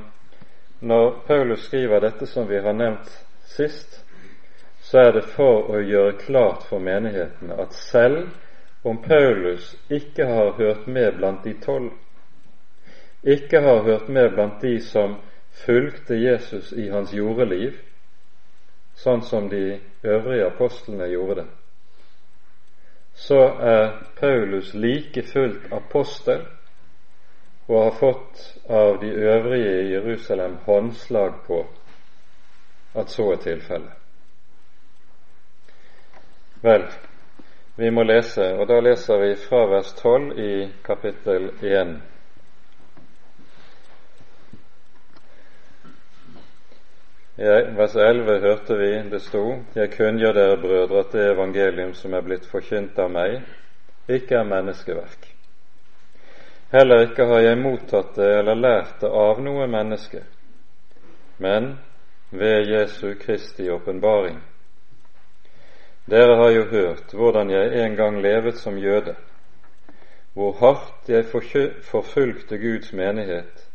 når 0.80 1.22
Paulus 1.26 1.64
skriver 1.66 2.04
dette 2.04 2.26
som 2.26 2.48
vi 2.48 2.60
har 2.60 2.76
nevnt 2.76 3.08
sist, 3.48 4.04
så 4.88 4.98
er 4.98 5.12
det 5.12 5.22
for 5.34 5.66
å 5.68 5.82
gjøre 5.84 6.14
klart 6.22 6.62
for 6.64 6.80
menighetene 6.80 7.58
at 7.60 7.74
selv 7.76 8.86
om 8.88 9.02
Paulus 9.04 9.74
ikke 9.92 10.24
har 10.24 10.54
hørt 10.56 10.86
med 10.88 11.18
blant 11.18 11.42
de 11.44 11.52
tolv, 11.60 11.90
ikke 13.20 13.60
har 13.60 13.82
hørt 13.84 14.08
med 14.08 14.30
blant 14.32 14.62
de 14.64 14.78
som 14.80 15.18
fulgte 15.66 16.16
Jesus 16.16 16.72
i 16.72 16.86
hans 16.88 17.12
jordeliv, 17.12 17.76
sånn 18.96 19.20
som 19.28 19.50
de 19.52 19.76
øvrige 20.08 20.48
apostlene 20.48 21.10
gjorde 21.12 21.42
det, 21.42 21.46
så 23.28 23.42
er 23.74 23.86
Paulus 24.16 24.72
like 24.72 25.26
fullt 25.34 25.68
apostel 25.74 26.46
og 27.68 27.76
har 27.82 27.94
fått 28.00 28.44
av 28.72 29.02
de 29.04 29.12
øvrige 29.12 29.78
i 29.82 29.92
Jerusalem 29.92 30.56
håndslag 30.64 31.42
på 31.44 31.64
at 32.96 33.12
så 33.12 33.34
er 33.36 33.42
tilfellet. 33.50 33.97
Vel, 36.62 36.82
vi 37.76 37.90
må 37.90 38.02
lese, 38.02 38.42
og 38.58 38.64
da 38.66 38.80
leser 38.82 39.20
vi 39.22 39.34
fra 39.38 39.60
vers 39.70 39.92
12 40.00 40.32
i 40.42 40.54
kapittel 40.82 41.52
1 41.62 41.92
I 47.38 47.52
vers 47.78 47.94
11 47.94 48.40
hørte 48.42 48.80
vi 48.80 48.90
det 49.12 49.22
sto:" 49.22 49.44
Jeg 49.76 49.92
kunngjør 49.94 50.34
dere 50.40 50.58
brødre 50.58 51.04
at 51.04 51.12
det 51.12 51.30
evangelium 51.36 51.94
som 51.94 52.14
er 52.18 52.26
blitt 52.26 52.50
forkynt 52.50 52.98
av 52.98 53.14
meg, 53.14 53.38
ikke 54.08 54.40
er 54.42 54.50
menneskeverk. 54.50 55.30
Heller 56.74 57.06
ikke 57.06 57.30
har 57.30 57.46
jeg 57.46 57.62
mottatt 57.62 58.16
det 58.18 58.32
eller 58.40 58.58
lært 58.58 58.98
det 59.00 59.14
av 59.14 59.38
noe 59.46 59.70
menneske, 59.70 60.26
men 61.38 61.76
ved 62.32 62.66
Jesu 62.74 63.14
Kristi 63.14 63.70
åpenbaring. 63.70 64.42
Dere 66.08 66.36
har 66.40 66.50
jo 66.50 66.64
hørt 66.70 67.12
hvordan 67.12 67.50
jeg 67.50 67.80
en 67.84 67.96
gang 67.96 68.20
levet 68.24 68.56
som 68.56 68.78
jøde, 68.80 69.16
hvor 70.34 70.54
hardt 70.60 71.08
jeg 71.08 71.26
forfulgte 71.84 72.58
Guds 72.58 72.92
menighet 72.92 73.66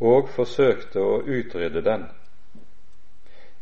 og 0.00 0.28
forsøkte 0.34 1.00
å 1.00 1.22
utrydde 1.22 1.84
den 1.86 2.10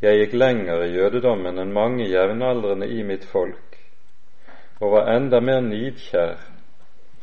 jeg 0.00 0.16
gikk 0.16 0.34
lenger 0.40 0.80
i 0.86 0.94
jødedommen 0.94 1.60
enn 1.60 1.74
mange 1.76 2.06
jevnaldrende 2.08 2.86
i 2.88 3.02
mitt 3.04 3.24
folk, 3.28 3.76
og 4.80 4.94
var 4.94 5.10
enda 5.12 5.42
mer 5.44 5.60
nidkjær 5.60 6.38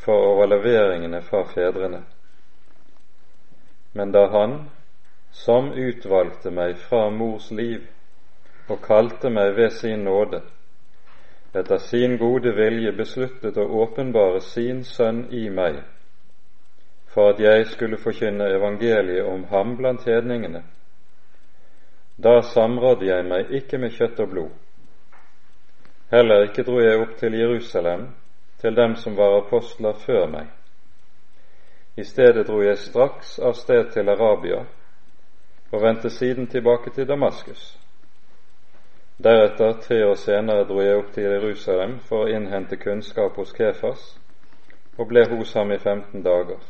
for 0.03 0.27
overleveringene 0.33 1.23
fra 1.25 1.41
fedrene. 1.49 2.03
Men 3.97 4.13
da 4.13 4.27
Han, 4.29 4.53
som 5.31 5.71
utvalgte 5.73 6.53
meg 6.53 6.77
fra 6.77 7.09
mors 7.09 7.49
liv 7.51 7.87
og 8.69 8.83
kalte 8.85 9.33
meg 9.33 9.55
ved 9.57 9.73
sin 9.73 10.05
nåde, 10.05 10.43
etter 11.59 11.77
sin 11.77 12.17
gode 12.17 12.53
vilje 12.55 12.91
besluttet 12.95 13.57
å 13.57 13.67
åpenbare 13.83 14.41
sin 14.41 14.83
sønn 14.83 15.25
i 15.33 15.47
meg, 15.49 15.81
for 17.13 17.33
at 17.33 17.39
jeg 17.41 17.65
skulle 17.73 17.99
forkynne 18.01 18.49
evangeliet 18.57 19.25
om 19.25 19.45
ham 19.51 19.75
blant 19.79 20.05
hedningene, 20.05 20.63
da 22.17 22.41
samrådde 22.41 23.05
jeg 23.05 23.25
meg 23.29 23.51
ikke 23.61 23.77
med 23.77 23.93
kjøtt 23.93 24.19
og 24.25 24.29
blod. 24.33 24.53
Heller 26.11 26.47
ikke 26.47 26.63
dro 26.63 26.79
jeg 26.81 27.01
opp 27.01 27.17
til 27.19 27.35
Jerusalem, 27.37 28.07
til 28.61 28.75
dem 28.75 28.95
som 28.95 29.17
var 29.17 29.37
apostler 29.41 29.97
før 30.05 30.25
meg. 30.31 30.47
I 31.97 32.03
stedet 32.03 32.47
dro 32.47 32.61
jeg 32.61 32.77
straks 32.77 33.37
av 33.39 33.57
sted 33.57 33.91
til 33.93 34.09
Arabia 34.09 34.63
og 35.71 35.81
vendte 35.83 36.09
siden 36.09 36.47
tilbake 36.47 36.93
til 36.95 37.07
Damaskus. 37.07 37.77
Deretter, 39.27 39.73
tre 39.73 40.05
år 40.07 40.15
senere, 40.15 40.63
dro 40.63 40.77
jeg 40.79 40.95
opp 40.95 41.07
til 41.11 41.25
Jerusalem 41.27 41.97
for 42.07 42.23
å 42.23 42.27
innhente 42.31 42.77
kunnskap 42.79 43.35
hos 43.35 43.49
Kefas, 43.51 44.03
og 44.95 45.09
ble 45.09 45.25
hos 45.27 45.49
ham 45.57 45.73
i 45.75 45.77
15 45.81 46.21
dager. 46.23 46.61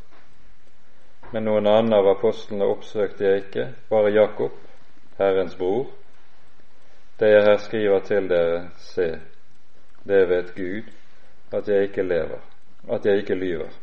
Men 1.35 1.45
noen 1.45 1.69
annen 1.69 1.93
av 1.93 2.09
apostlene 2.15 2.65
oppsøkte 2.65 3.27
jeg 3.27 3.43
ikke, 3.43 3.65
bare 3.91 4.13
Jakob, 4.15 4.55
Herrens 5.19 5.53
bror, 5.59 5.91
det 7.19 7.29
jeg 7.29 7.43
her 7.45 7.61
skriver 7.67 8.01
til 8.09 8.31
dere, 8.31 8.63
se, 8.87 9.07
det 10.09 10.23
vet 10.33 10.49
Gud, 10.57 10.89
at 11.59 11.69
jeg 11.69 11.91
ikke 11.91 12.07
lever, 12.09 12.41
at 12.89 13.05
jeg 13.05 13.21
ikke 13.21 13.37
lyver. 13.37 13.77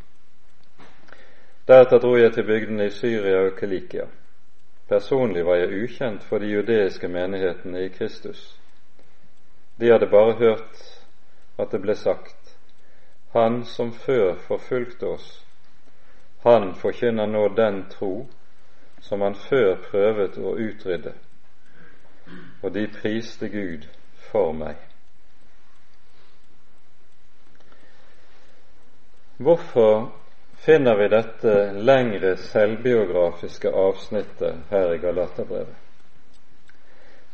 Deretter 1.71 2.03
dro 2.03 2.17
jeg 2.19 2.35
til 2.35 2.51
bygdene 2.51 2.91
i 2.91 2.97
Syria 2.99 3.47
og 3.47 3.55
Kelikia. 3.63 4.11
Personlig 4.91 5.47
var 5.47 5.63
jeg 5.63 5.87
ukjent 5.87 6.27
for 6.27 6.43
de 6.43 6.51
judeiske 6.57 7.09
menighetene 7.09 7.87
i 7.87 7.95
Kristus. 7.95 8.45
De 9.77 9.91
hadde 9.91 10.07
bare 10.07 10.33
hørt 10.39 10.83
at 11.59 11.71
det 11.71 11.81
ble 11.83 11.97
sagt, 11.97 12.37
Han 13.35 13.65
som 13.65 13.93
før 13.93 14.37
forfulgte 14.47 15.07
oss, 15.07 15.45
han 16.45 16.75
forkynner 16.75 17.27
nå 17.27 17.49
den 17.57 17.81
tro 17.91 18.29
som 19.03 19.21
han 19.25 19.35
før 19.35 19.79
prøvet 19.91 20.37
å 20.39 20.53
utrydde, 20.61 21.15
og 22.63 22.75
de 22.75 22.85
priste 22.93 23.49
Gud 23.49 23.89
for 24.31 24.53
meg. 24.53 24.77
Hvorfor 29.41 30.13
finner 30.65 31.01
vi 31.01 31.09
dette 31.11 31.57
lengre 31.81 32.37
selvbiografiske 32.45 33.73
avsnittet 33.73 34.69
her 34.71 34.95
i 34.95 35.01
Galaterbrevet? 35.03 35.81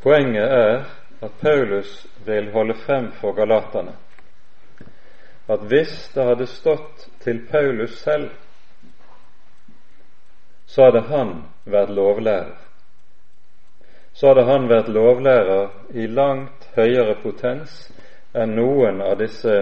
Poenget 0.01 0.55
er 0.57 0.87
at 1.21 1.41
Paulus 1.41 2.07
vil 2.25 2.53
holde 2.53 2.75
frem 2.87 3.11
for 3.21 3.37
galaterne 3.37 3.97
at 5.51 5.67
hvis 5.67 5.95
det 6.15 6.25
hadde 6.25 6.47
stått 6.47 7.09
til 7.25 7.43
Paulus 7.51 7.97
selv 8.05 8.31
så 10.71 10.87
hadde 10.87 11.01
han 11.09 11.33
vært 11.67 11.91
lovlærer. 11.91 12.59
Så 14.15 14.31
hadde 14.31 14.45
han 14.47 14.69
vært 14.71 14.91
lovlærer 14.95 15.73
i 15.99 16.07
langt 16.07 16.69
høyere 16.77 17.17
potens 17.23 17.89
enn 18.35 18.55
noen 18.55 19.03
av 19.03 19.17
disse 19.19 19.57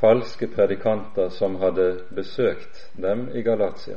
falske 0.00 0.50
predikanter 0.52 1.32
som 1.32 1.56
hadde 1.62 1.88
besøkt 2.12 2.84
dem 3.00 3.30
i 3.32 3.42
Galatia. 3.46 3.96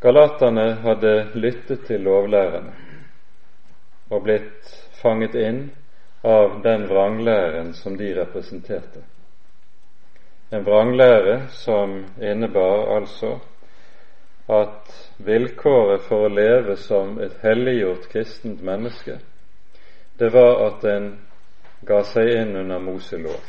Galaterne 0.00 0.66
hadde 0.86 1.14
lyttet 1.34 1.84
til 1.90 2.04
lovlærerne 2.08 2.85
og 4.10 4.22
blitt 4.22 4.70
fanget 5.02 5.34
inn 5.34 5.60
av 6.26 6.60
den 6.62 6.86
vranglæren 6.88 7.74
som 7.74 7.96
de 7.96 8.12
representerte. 8.14 9.02
En 10.50 10.64
vranglære 10.64 11.40
som 11.50 12.04
innebar 12.22 12.96
altså 12.96 13.38
at 14.46 15.10
vilkåret 15.18 16.02
for 16.06 16.26
å 16.26 16.34
leve 16.34 16.76
som 16.78 17.18
et 17.22 17.34
helliggjort 17.42 18.08
kristent 18.12 18.62
menneske, 18.62 19.18
det 20.18 20.30
var 20.32 20.62
at 20.68 20.84
en 20.90 21.08
ga 21.86 22.02
seg 22.06 22.30
inn 22.40 22.54
under 22.56 22.78
Moselov 22.80 23.42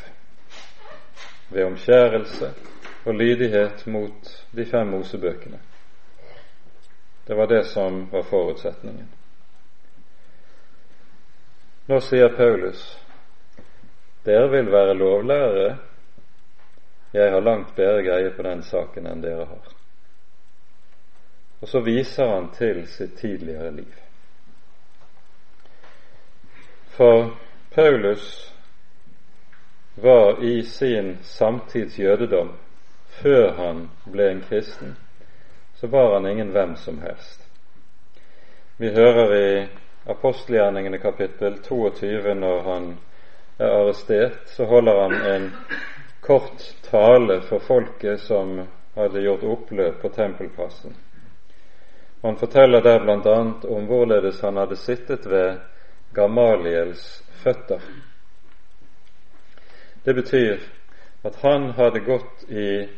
ved 1.50 1.64
omskjærelse 1.64 2.50
og 3.06 3.14
lydighet 3.14 3.86
mot 3.86 4.34
de 4.52 4.66
fem 4.66 4.90
Mosebøkene. 4.90 5.60
Det 7.26 7.36
var 7.36 7.46
det 7.46 7.64
som 7.70 8.08
var 8.12 8.22
forutsetningen. 8.22 9.17
Nå 11.88 12.00
sier 12.04 12.28
Paulus 12.36 12.98
dere 14.24 14.48
vil 14.52 14.66
være 14.72 14.94
lovlærere. 14.94 15.76
Jeg 17.12 17.30
har 17.32 17.40
langt 17.40 17.70
bedre 17.76 18.02
greie 18.04 18.30
på 18.36 18.44
den 18.44 18.60
saken 18.62 19.06
enn 19.08 19.22
dere 19.24 19.46
har. 19.48 19.70
Og 21.62 21.68
så 21.68 21.80
viser 21.80 22.28
han 22.28 22.50
til 22.52 22.82
sitt 22.92 23.16
tidligere 23.16 23.70
liv. 23.78 23.96
For 26.98 27.32
Paulus 27.72 28.52
var 29.96 30.44
i 30.44 30.62
sin 30.62 31.16
samtids 31.22 31.98
jødedom, 31.98 32.52
før 33.22 33.52
han 33.52 33.86
ble 34.12 34.30
en 34.30 34.44
kristen, 34.44 34.96
så 35.80 35.86
var 35.86 36.18
han 36.18 36.26
ingen 36.26 36.52
hvem 36.52 36.76
som 36.76 37.00
helst. 37.00 37.48
Vi 38.76 38.92
hører 38.92 39.36
i 39.40 39.68
apostelgjerningene 40.08 40.98
kapittel 40.98 41.58
22 41.68 42.34
når 42.34 42.62
han 42.62 42.88
er 43.58 43.68
arrestert, 43.68 44.48
så 44.48 44.64
holder 44.64 45.00
han 45.02 45.14
en 45.32 45.50
kort 46.20 46.74
tale 46.90 47.40
for 47.40 47.58
folket 47.58 48.20
som 48.20 48.60
hadde 48.94 49.22
gjort 49.22 49.44
oppløp 49.44 50.00
på 50.02 50.08
tempelplassen. 50.08 50.96
Han 52.22 52.36
forteller 52.36 52.82
der 52.82 53.04
bl.a. 53.04 53.38
om 53.68 53.86
hvorledes 53.86 54.40
han 54.40 54.56
hadde 54.56 54.76
sittet 54.76 55.26
ved 55.30 55.60
Gamaliels 56.14 57.22
føtter. 57.42 57.80
Det 60.04 60.14
betyr 60.14 60.58
at 61.24 61.36
han 61.42 61.70
hadde 61.76 62.00
gått 62.00 62.48
i 62.48 62.88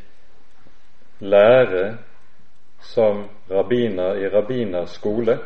lære 1.21 1.97
som 2.81 3.25
rabbiner 3.51 4.17
i 4.17 4.29
rabbiners 4.29 4.91
skole. 4.91 5.39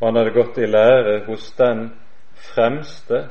Og 0.00 0.06
han 0.08 0.16
hadde 0.16 0.34
gått 0.36 0.58
i 0.58 0.66
lære 0.66 1.18
hos 1.26 1.50
den 1.56 1.90
fremste 2.52 3.28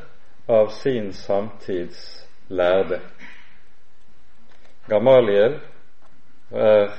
av 0.48 0.70
sin 0.74 1.14
samtids 1.14 2.28
lærde. 2.50 3.00
Gamaliel 4.90 5.60
er 6.52 6.90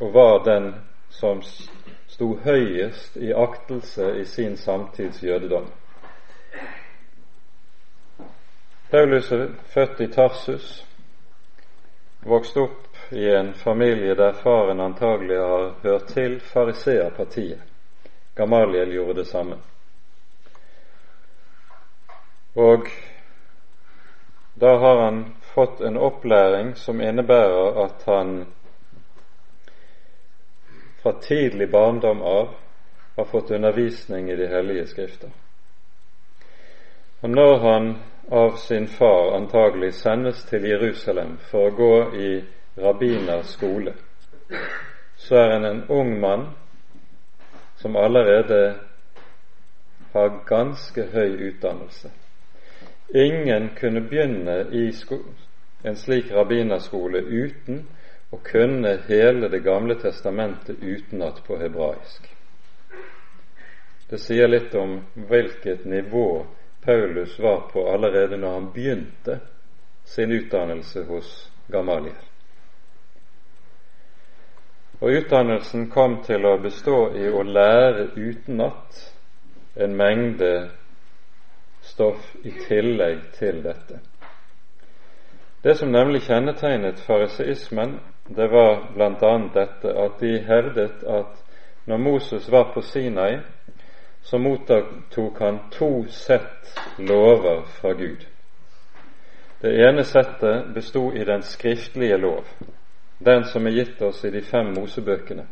og 0.00 0.12
var 0.12 0.44
den 0.44 0.74
som 1.10 1.40
sto 2.06 2.34
høyest 2.44 3.16
i 3.16 3.32
aktelse 3.32 4.10
i 4.20 4.24
sin 4.24 4.56
samtids 4.56 5.22
jødedom. 5.22 5.70
Paulus 8.90 9.32
er 9.32 9.48
født 9.74 10.00
i 10.00 10.06
Tarsus, 10.12 10.84
vokste 12.22 12.60
opp 12.60 13.12
i 13.12 13.24
en 13.34 13.54
familie 13.54 14.14
der 14.14 14.36
faren 14.42 14.80
antagelig 14.80 15.38
har 15.38 15.72
hørt 15.82 16.06
til 16.12 16.40
fariseerpartiet. 16.40 17.75
Gamaliel 18.36 18.92
gjorde 18.92 19.14
det 19.14 19.24
samme. 19.24 19.56
Og 22.54 22.88
da 24.54 24.76
har 24.76 25.02
han 25.02 25.24
fått 25.40 25.80
en 25.80 25.96
opplæring 25.96 26.74
som 26.76 27.00
innebærer 27.00 27.84
at 27.84 28.02
han 28.06 28.46
fra 31.02 31.12
tidlig 31.12 31.70
barndom 31.70 32.22
av 32.22 32.54
har 33.16 33.24
fått 33.24 33.50
undervisning 33.50 34.30
i 34.30 34.36
De 34.36 34.46
hellige 34.46 34.86
skrifter. 34.86 35.30
Og 37.20 37.30
når 37.30 37.58
han 37.58 37.96
av 38.30 38.56
sin 38.56 38.88
far 38.88 39.36
antagelig 39.36 39.94
sendes 39.94 40.44
til 40.44 40.64
Jerusalem 40.64 41.38
for 41.50 41.68
å 41.68 41.76
gå 41.76 41.94
i 42.20 42.30
rabbiners 42.76 43.56
skole, 43.56 43.94
så 45.16 45.36
er 45.36 45.52
han 45.52 45.64
en 45.64 45.84
ung 45.88 46.20
mann 46.20 46.48
som 47.86 47.96
allerede 47.96 48.74
har 50.12 50.40
ganske 50.46 51.02
høy 51.12 51.36
utdannelse. 51.48 52.10
Ingen 53.14 53.68
kunne 53.78 54.00
begynne 54.00 54.56
i 54.72 54.92
en 55.82 55.96
slik 55.96 56.32
rabbinerskole 56.34 57.20
uten 57.22 57.84
å 58.34 58.40
kunne 58.42 58.96
hele 59.06 59.48
Det 59.48 59.62
gamle 59.62 59.94
testamentet 60.02 60.82
utenat 60.82 61.44
på 61.46 61.60
hebraisk. 61.62 62.26
Det 64.10 64.18
sier 64.18 64.50
litt 64.50 64.74
om 64.74 64.98
hvilket 65.14 65.84
nivå 65.84 66.46
Paulus 66.82 67.38
var 67.38 67.68
på 67.70 67.86
allerede 67.92 68.36
når 68.36 68.52
han 68.52 68.72
begynte 68.74 69.38
sin 70.04 70.32
utdannelse 70.32 71.04
hos 71.04 71.52
Gamaliel. 71.68 72.18
Og 75.00 75.12
utdannelsen 75.12 75.90
kom 75.90 76.22
til 76.24 76.46
å 76.48 76.56
bestå 76.62 76.98
i 77.12 77.28
å 77.28 77.42
lære 77.44 78.08
utenat 78.16 79.00
en 79.76 79.96
mengde 79.96 80.52
stoff 81.84 82.30
i 82.44 82.52
tillegg 82.68 83.26
til 83.36 83.60
dette. 83.64 84.00
Det 85.62 85.74
som 85.76 85.92
nemlig 85.92 86.22
kjennetegnet 86.22 87.00
fariseismen, 87.04 87.98
det 88.28 88.48
var 88.50 88.86
bl.a. 88.94 89.32
dette 89.54 89.92
at 90.04 90.20
de 90.20 90.38
hevdet 90.46 91.04
at 91.04 91.42
når 91.86 91.98
Moses 92.02 92.48
var 92.50 92.72
på 92.74 92.82
Sinai, 92.82 93.40
så 94.22 94.38
mottok 94.38 95.38
han 95.38 95.58
to 95.70 95.90
sett 96.10 96.72
lover 96.98 97.62
fra 97.78 97.92
Gud. 97.92 98.24
Det 99.62 99.74
ene 99.86 100.04
settet 100.04 100.72
bestod 100.74 101.14
i 101.14 101.24
den 101.24 101.42
skriftlige 101.42 102.16
lov, 102.16 102.48
den 103.18 103.44
som 103.44 103.66
er 103.66 103.70
gitt 103.70 104.02
oss 104.02 104.24
i 104.24 104.30
de 104.30 104.42
fem 104.42 104.72
Mosebøkene. 104.74 105.46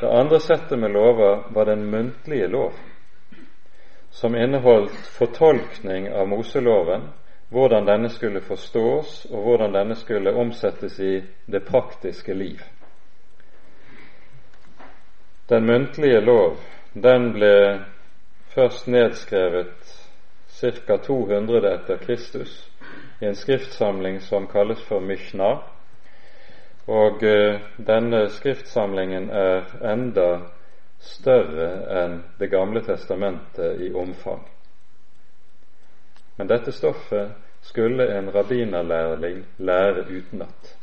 Det 0.00 0.08
andre 0.08 0.40
settet 0.40 0.78
med 0.78 0.90
lover 0.90 1.44
var 1.50 1.64
den 1.64 1.90
muntlige 1.90 2.46
lov, 2.46 2.72
som 4.10 4.36
inneholdt 4.36 4.96
fortolkning 5.18 6.08
av 6.08 6.28
Moseloven, 6.28 7.08
hvordan 7.48 7.86
denne 7.86 8.08
skulle 8.08 8.40
forstås, 8.40 9.26
og 9.30 9.42
hvordan 9.42 9.74
denne 9.74 9.96
skulle 9.96 10.34
omsettes 10.34 10.98
i 11.00 11.22
det 11.46 11.64
praktiske 11.64 12.34
liv. 12.34 12.60
Den 15.48 15.66
muntlige 15.66 16.20
lov 16.20 16.56
den 16.92 17.32
ble 17.32 17.80
først 18.54 18.88
nedskrevet 18.88 19.94
ca. 20.60 20.96
200 20.96 21.74
etter 21.74 21.96
Kristus 21.96 22.70
i 23.20 23.26
en 23.26 23.36
skriftsamling 23.36 24.20
som 24.20 24.46
kalles 24.46 24.82
for 24.82 25.00
Mishnah, 25.00 25.58
og 26.88 27.22
eh, 27.22 27.60
denne 27.76 28.22
skriftsamlingen 28.32 29.28
er 29.30 29.66
enda 29.84 30.28
større 30.98 31.66
enn 32.02 32.22
Det 32.38 32.48
gamle 32.50 32.80
testamentet 32.82 33.80
i 33.80 33.90
omfang. 33.92 34.40
Men 36.36 36.48
dette 36.48 36.72
stoffet 36.72 37.34
skulle 37.62 38.06
en 38.16 38.30
rabbinerlærling 38.32 39.44
lære 39.58 40.06
utenat. 40.08 40.76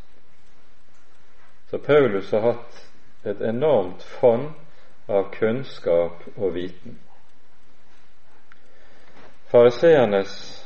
Så 1.70 1.78
Paulus 1.78 2.32
har 2.32 2.41
hatt 2.41 2.82
et 3.26 3.41
enormt 3.41 4.04
fond 4.04 4.52
av 5.08 5.32
kunnskap 5.34 6.22
og 6.36 6.54
viten. 6.54 7.00
Fariseernes 9.50 10.62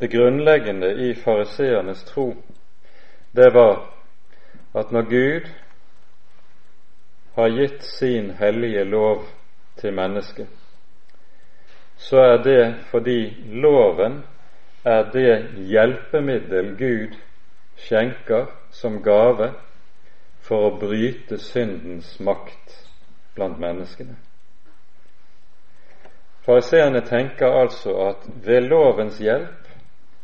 Det 0.00 0.08
grunnleggende 0.10 0.88
i 1.10 1.14
fariseernes 1.14 2.04
tro 2.04 2.32
det 3.32 3.50
var 3.54 3.88
at 4.74 4.92
når 4.92 5.02
Gud 5.02 5.48
har 7.34 7.48
gitt 7.48 7.84
sin 7.84 8.30
hellige 8.30 8.84
lov 8.84 9.24
til 9.80 9.94
mennesket, 9.96 10.48
så 11.96 12.16
er 12.16 12.42
det 12.42 12.74
fordi 12.90 13.18
loven 13.64 14.22
er 14.84 15.02
det 15.12 15.36
hjelpemiddel 15.70 16.74
Gud 16.76 17.14
skjenker 17.76 18.46
som 18.70 19.02
gave 19.02 19.52
for 20.42 20.66
å 20.66 20.76
bryte 20.80 21.38
syndens 21.38 22.16
makt 22.20 22.76
blant 23.36 23.60
menneskene. 23.62 24.16
Fariseerne 26.42 27.04
tenker 27.06 27.54
altså 27.62 27.94
at 28.08 28.26
ved 28.44 28.66
lovens 28.66 29.20
hjelp 29.22 29.61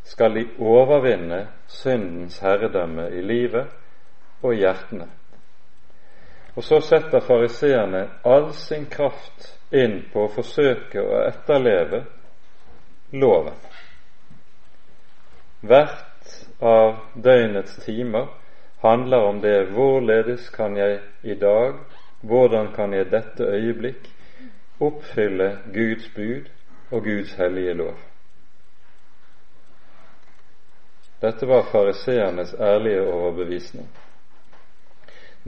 skal 0.03 0.35
de 0.35 0.47
overvinne 0.59 1.47
syndens 1.67 2.39
herredømme 2.39 3.09
i 3.11 3.21
livet 3.21 3.67
og 4.41 4.53
i 4.53 4.61
hjertene. 4.63 5.07
Og 6.55 6.63
så 6.63 6.79
setter 6.81 7.19
fariseerne 7.23 8.07
all 8.25 8.51
sin 8.53 8.85
kraft 8.91 9.53
inn 9.71 10.01
på 10.13 10.25
å 10.25 10.31
forsøke 10.33 11.01
å 11.01 11.21
etterleve 11.27 12.03
loven. 13.11 13.55
Hvert 15.61 16.35
av 16.63 16.97
døgnets 17.15 17.77
timer 17.85 18.27
handler 18.81 19.29
om 19.29 19.41
det 19.43 19.69
hvorledes 19.73 20.49
kan 20.55 20.77
jeg 20.77 20.99
i 21.23 21.35
dag, 21.35 21.75
hvordan 22.21 22.73
kan 22.75 22.93
jeg 22.93 23.11
dette 23.11 23.43
øyeblikk 23.43 24.09
oppfylle 24.79 25.57
Guds 25.73 26.09
bud 26.15 26.47
og 26.91 27.03
Guds 27.03 27.33
hellige 27.39 27.73
lov. 27.73 28.08
Dette 31.21 31.45
var 31.45 31.63
fariseernes 31.71 32.53
ærlige 32.59 33.01
overbevisning. 33.01 33.87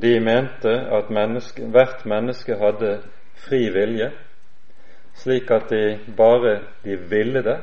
De 0.01 0.19
mente 0.19 0.71
at 0.97 1.09
menneske, 1.09 1.65
hvert 1.65 2.05
menneske 2.05 2.55
hadde 2.59 2.97
fri 3.35 3.69
vilje, 3.71 4.11
slik 5.15 5.51
at 5.51 5.69
de 5.69 5.99
bare 6.17 6.59
de 6.83 6.97
ville 7.09 7.43
det, 7.43 7.57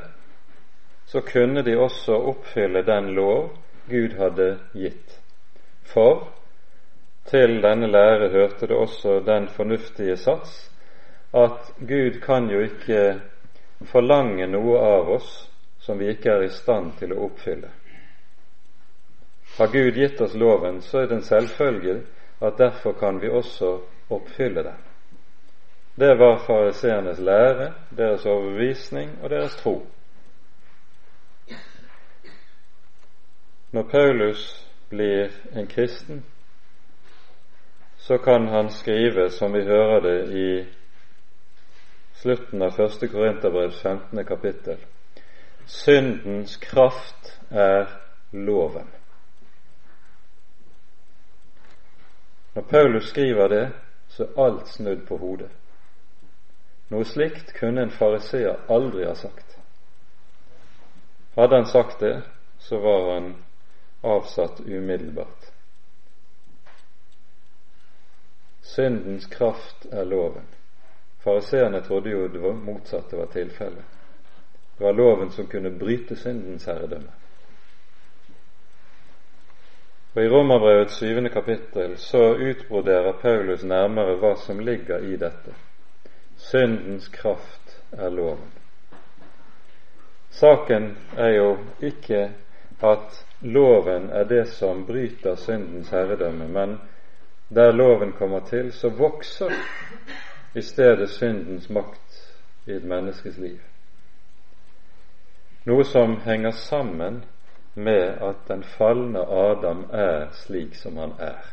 så 1.05 1.21
kunne 1.21 1.63
de 1.65 1.77
også 1.77 2.13
oppfylle 2.31 2.85
den 2.85 3.13
lov 3.13 3.49
Gud 3.89 4.17
hadde 4.17 4.59
gitt. 4.73 5.19
For 5.83 6.27
til 7.29 7.61
denne 7.61 7.87
lære 7.87 8.29
hørte 8.29 8.67
det 8.67 8.77
også 8.77 9.19
den 9.25 9.47
fornuftige 9.47 10.17
sats 10.17 10.71
at 11.33 11.73
Gud 11.79 12.21
kan 12.21 12.49
jo 12.49 12.59
ikke 12.59 13.21
forlange 13.85 14.47
noe 14.47 14.79
av 14.81 15.09
oss 15.17 15.49
som 15.79 15.99
vi 15.99 16.09
ikke 16.09 16.31
er 16.31 16.45
i 16.45 16.53
stand 16.53 16.91
til 16.99 17.13
å 17.13 17.27
oppfylle. 17.29 17.69
Har 19.59 19.67
Gud 19.67 19.93
gitt 19.93 20.21
oss 20.21 20.33
loven, 20.33 20.81
så 20.81 20.97
er 20.97 21.07
det 21.07 21.15
en 21.15 21.21
selvfølge 21.21 22.01
at 22.41 22.57
derfor 22.57 22.93
kan 22.93 23.21
vi 23.21 23.29
også 23.29 23.79
oppfylle 24.09 24.63
den. 24.63 24.77
Det 25.99 26.19
var 26.19 26.37
fariseernes 26.47 27.19
lære, 27.19 27.73
deres 27.97 28.25
overbevisning 28.25 29.09
og 29.23 29.29
deres 29.29 29.55
tro. 29.55 29.87
Når 33.71 33.83
Paulus 33.91 34.67
blir 34.89 35.27
en 35.55 35.67
kristen, 35.67 36.25
så 37.97 38.17
kan 38.17 38.47
han 38.47 38.69
skrive, 38.69 39.29
som 39.29 39.53
vi 39.53 39.63
hører 39.63 39.99
det 39.99 40.35
i 40.35 40.65
slutten 42.13 42.61
av 42.61 42.79
1. 42.79 43.11
Korinterbrevs 43.11 43.81
15. 43.81 44.25
kapittel, 44.25 44.77
syndens 45.65 46.57
kraft 46.57 47.41
er 47.51 47.85
loven. 48.31 48.98
Når 52.59 52.65
Paulus 52.65 53.09
skriver 53.09 53.47
det, 53.47 53.71
så 54.07 54.23
er 54.23 54.43
alt 54.43 54.67
snudd 54.67 55.05
på 55.07 55.17
hodet. 55.17 55.47
Noe 56.91 57.05
slikt 57.07 57.53
kunne 57.55 57.85
en 57.85 57.93
fariseer 57.95 58.65
aldri 58.67 59.05
ha 59.07 59.13
sagt. 59.15 59.53
Hadde 61.37 61.55
han 61.55 61.69
sagt 61.71 62.03
det, 62.03 62.17
så 62.59 62.81
var 62.83 63.13
han 63.13 63.29
avsatt 64.03 64.59
umiddelbart. 64.59 65.47
Syndens 68.61 69.29
kraft 69.31 69.87
er 69.91 70.03
loven. 70.03 70.51
Fariseerne 71.23 71.79
trodde 71.87 72.11
jo 72.11 72.27
det 72.27 72.53
motsatte 72.59 73.21
var 73.21 73.31
tilfellet. 73.31 73.87
Det 74.77 74.83
var 74.83 74.99
loven 74.99 75.31
som 75.31 75.47
kunne 75.47 75.71
bryte 75.71 76.19
syndens 76.19 76.67
herredømme. 76.67 77.18
Og 80.15 80.23
I 80.23 80.29
Romerbrevets 80.29 80.93
syvende 80.93 81.29
kapittel 81.29 81.97
så 81.97 82.33
utbroderer 82.33 83.13
Paulus 83.21 83.63
nærmere 83.63 84.15
hva 84.17 84.33
som 84.41 84.59
ligger 84.59 85.05
i 85.05 85.17
dette. 85.21 85.53
Syndens 86.37 87.07
kraft 87.07 87.75
er 87.91 88.09
loven. 88.09 88.49
Saken 90.29 90.97
er 91.17 91.29
jo 91.35 91.57
ikke 91.81 92.31
at 92.81 93.25
loven 93.41 94.09
er 94.09 94.23
det 94.23 94.47
som 94.47 94.85
bryter 94.85 95.35
syndens 95.35 95.89
herredømme, 95.89 96.47
men 96.47 96.77
der 97.55 97.71
loven 97.71 98.11
kommer 98.11 98.39
til, 98.39 98.73
så 98.73 98.89
vokser 98.89 99.51
i 100.55 100.61
stedet 100.61 101.09
syndens 101.09 101.69
makt 101.69 102.35
i 102.67 102.71
et 102.71 102.83
menneskes 102.83 103.37
liv. 103.37 103.59
Noe 105.65 105.83
som 105.85 106.17
henger 106.25 106.51
sammen 106.51 107.23
med 107.79 108.21
at 108.21 108.35
den 108.47 108.63
falne 108.63 109.19
Adam 109.19 109.85
er 109.93 110.27
slik 110.31 110.75
som 110.75 110.97
han 110.97 111.13
er. 111.19 111.45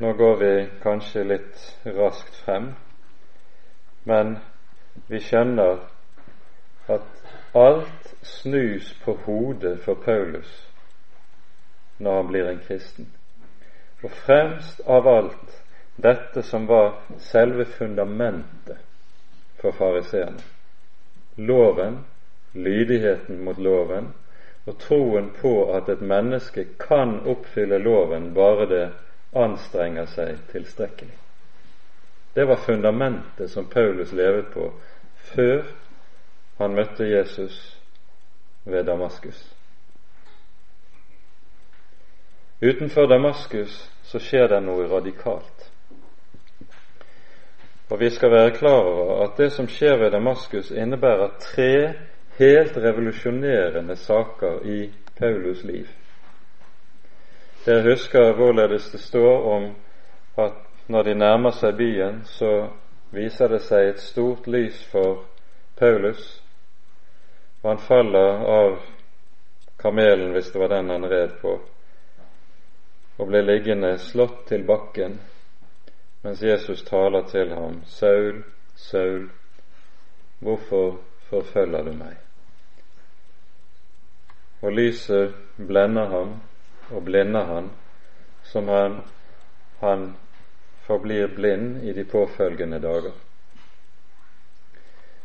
Nå 0.00 0.12
går 0.12 0.36
vi 0.36 0.52
kanskje 0.82 1.24
litt 1.26 1.62
raskt 1.84 2.36
frem, 2.44 2.72
men 4.04 4.36
vi 5.08 5.20
skjønner 5.22 5.80
at 6.88 7.32
alt 7.58 8.12
snus 8.22 8.92
på 9.04 9.16
hodet 9.26 9.78
for 9.84 9.98
Paulus 10.04 10.52
når 11.98 12.20
han 12.20 12.28
blir 12.30 12.50
en 12.50 12.60
kristen. 12.66 13.08
Og 14.02 14.10
fremst 14.26 14.80
av 14.86 15.08
alt 15.10 15.56
dette 15.98 16.42
som 16.46 16.68
var 16.70 17.00
selve 17.18 17.66
fundamentet 17.66 18.78
for 19.58 19.74
fariseerne 19.74 20.57
loven, 21.38 21.98
lydigheten 22.52 23.44
mot 23.44 23.58
loven, 23.58 24.12
og 24.66 24.78
troen 24.78 25.30
på 25.40 25.52
at 25.72 25.88
et 25.88 26.00
menneske 26.00 26.66
kan 26.80 27.20
oppfylle 27.26 27.78
loven 27.78 28.32
bare 28.34 28.66
det 28.68 28.84
anstrenger 29.36 30.08
seg 30.12 30.42
tilstrekkelig. 30.52 31.14
Det 32.34 32.44
var 32.44 32.56
fundamentet 32.56 33.50
som 33.50 33.66
Paulus 33.66 34.12
levet 34.12 34.50
på 34.52 34.72
før 35.32 35.62
han 36.58 36.74
møtte 36.74 37.06
Jesus 37.06 37.78
ved 38.64 38.84
Damaskus. 38.84 39.40
Utenfor 42.60 43.06
Damaskus 43.06 43.90
så 44.02 44.18
skjer 44.18 44.48
det 44.50 44.60
noe 44.66 44.88
radikalt. 44.90 45.67
Og 47.90 48.00
vi 48.00 48.10
skal 48.10 48.30
være 48.30 48.50
klar 48.50 48.80
over 48.84 49.22
at 49.24 49.36
det 49.36 49.52
som 49.52 49.68
skjer 49.68 49.96
ved 49.96 50.10
Damaskus, 50.10 50.70
innebærer 50.70 51.30
tre 51.40 51.94
helt 52.38 52.76
revolusjonerende 52.76 53.96
saker 53.96 54.60
i 54.64 54.90
Paulus 55.18 55.64
liv. 55.64 55.86
Dere 57.66 57.82
husker 57.82 58.32
hvorledes 58.32 58.90
det 58.90 59.00
står 59.00 59.54
om 59.54 59.64
at 60.38 60.52
når 60.88 61.02
de 61.02 61.14
nærmer 61.14 61.50
seg 61.50 61.76
byen, 61.76 62.20
så 62.24 62.68
viser 63.10 63.48
det 63.48 63.62
seg 63.64 63.88
et 63.88 64.00
stort 64.00 64.46
lys 64.46 64.84
for 64.92 65.24
Paulus, 65.76 66.42
og 67.62 67.70
han 67.70 67.82
faller 67.88 68.44
av 68.52 68.78
kamelen, 69.78 70.32
hvis 70.32 70.52
det 70.52 70.60
var 70.60 70.68
den 70.76 70.90
han 70.90 71.08
red 71.10 71.40
på, 71.42 71.58
og 73.18 73.28
blir 73.28 73.42
liggende 73.42 73.96
slått 73.98 74.46
til 74.52 74.64
bakken 74.68 75.18
mens 76.22 76.42
Jesus 76.42 76.82
taler 76.82 77.22
til 77.28 77.54
ham, 77.54 77.82
Saul, 77.86 78.44
Saul, 78.76 79.30
hvorfor 80.38 81.00
forfølger 81.28 81.82
du 81.82 81.92
meg? 81.92 82.16
Og 84.62 84.72
lyset 84.72 85.34
blender 85.56 86.08
ham 86.08 86.40
og 86.90 87.04
blinder 87.04 87.44
han, 87.44 87.70
som 88.42 88.68
han, 88.68 89.00
han 89.80 90.16
forblir 90.86 91.26
blind 91.34 91.82
i 91.84 91.92
de 91.92 92.04
påfølgende 92.04 92.80
dager. 92.82 93.12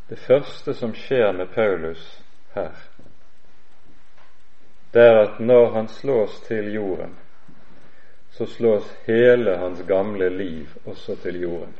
Det 0.10 0.20
første 0.20 0.74
som 0.74 0.94
skjer 0.94 1.32
med 1.32 1.48
Paulus 1.48 2.22
her, 2.56 2.72
det 4.94 5.02
er 5.02 5.20
at 5.20 5.40
når 5.40 5.72
han 5.74 5.88
slås 5.88 6.42
til 6.48 6.74
jorden, 6.74 7.18
så 8.34 8.46
slås 8.46 8.84
hele 9.06 9.58
hans 9.58 9.82
gamle 9.88 10.30
liv 10.30 10.70
også 10.86 11.16
til 11.16 11.42
jorden. 11.42 11.74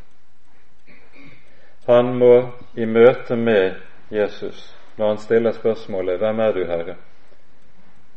Han 1.86 2.14
må 2.18 2.50
i 2.76 2.86
møte 2.86 3.36
med 3.36 3.74
Jesus, 4.12 4.76
når 4.98 5.08
han 5.08 5.18
stiller 5.18 5.52
spørsmålet 5.52 6.20
'Hvem 6.20 6.40
er 6.40 6.52
du, 6.52 6.66
Herre?' 6.66 6.96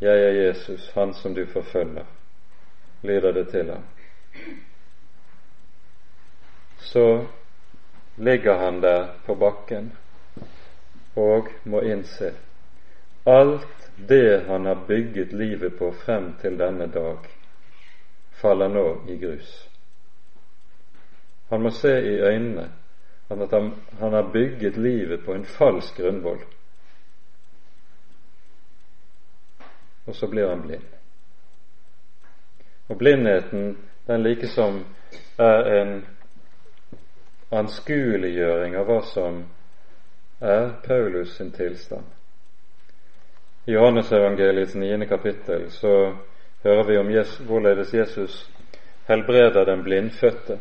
'Jeg 0.01 0.23
er 0.23 0.47
Jesus, 0.47 0.91
han 0.95 1.15
som 1.15 1.35
du 1.35 1.45
forfølger', 1.45 2.05
lyder 3.03 3.33
det 3.33 3.49
til 3.49 3.71
ham. 3.71 3.85
Så 6.79 7.25
ligger 8.17 8.59
han 8.59 8.83
der 8.83 9.07
på 9.27 9.35
bakken 9.35 9.93
og 11.17 11.49
må 11.65 11.81
innse 11.81 12.35
alt 13.27 13.91
det 14.09 14.45
han 14.47 14.67
har 14.67 14.85
bygget 14.89 15.33
livet 15.33 15.79
på 15.79 15.93
frem 15.93 16.35
til 16.41 16.59
denne 16.59 16.87
dag, 16.87 17.17
faller 18.41 18.69
nå 18.69 18.87
i 19.09 19.17
grus. 19.17 19.69
Han 21.49 21.63
må 21.63 21.71
se 21.71 21.93
i 22.01 22.19
øynene 22.21 22.69
at 23.29 23.51
han, 23.51 23.73
han 24.01 24.13
har 24.13 24.31
bygget 24.33 24.77
livet 24.77 25.25
på 25.25 25.35
en 25.35 25.45
falsk 25.45 25.97
grunnvoll. 25.97 26.41
Og 30.07 30.15
så 30.15 30.27
blir 30.27 30.49
han 30.49 30.63
blind. 30.63 30.85
Og 32.89 32.99
blindheten, 32.99 33.79
den 34.07 34.23
likesom 34.23 34.85
er 35.39 35.83
en 35.83 36.07
anskueliggjøring 37.51 38.77
av 38.77 38.87
hva 38.87 39.01
som 39.07 39.43
er 40.41 40.71
Paulus 40.85 41.37
sin 41.37 41.51
tilstand. 41.51 42.05
I 43.67 43.75
Johannesevangeliets 43.75 44.75
niende 44.75 45.07
kapittel 45.07 45.71
så 45.71 46.15
hører 46.67 46.85
vi 46.85 46.97
om 46.99 47.11
Jesus, 47.11 47.47
hvorledes 47.47 47.95
Jesus 47.95 48.51
helbreder 49.09 49.65
den 49.65 49.83
blindfødte. 49.83 50.59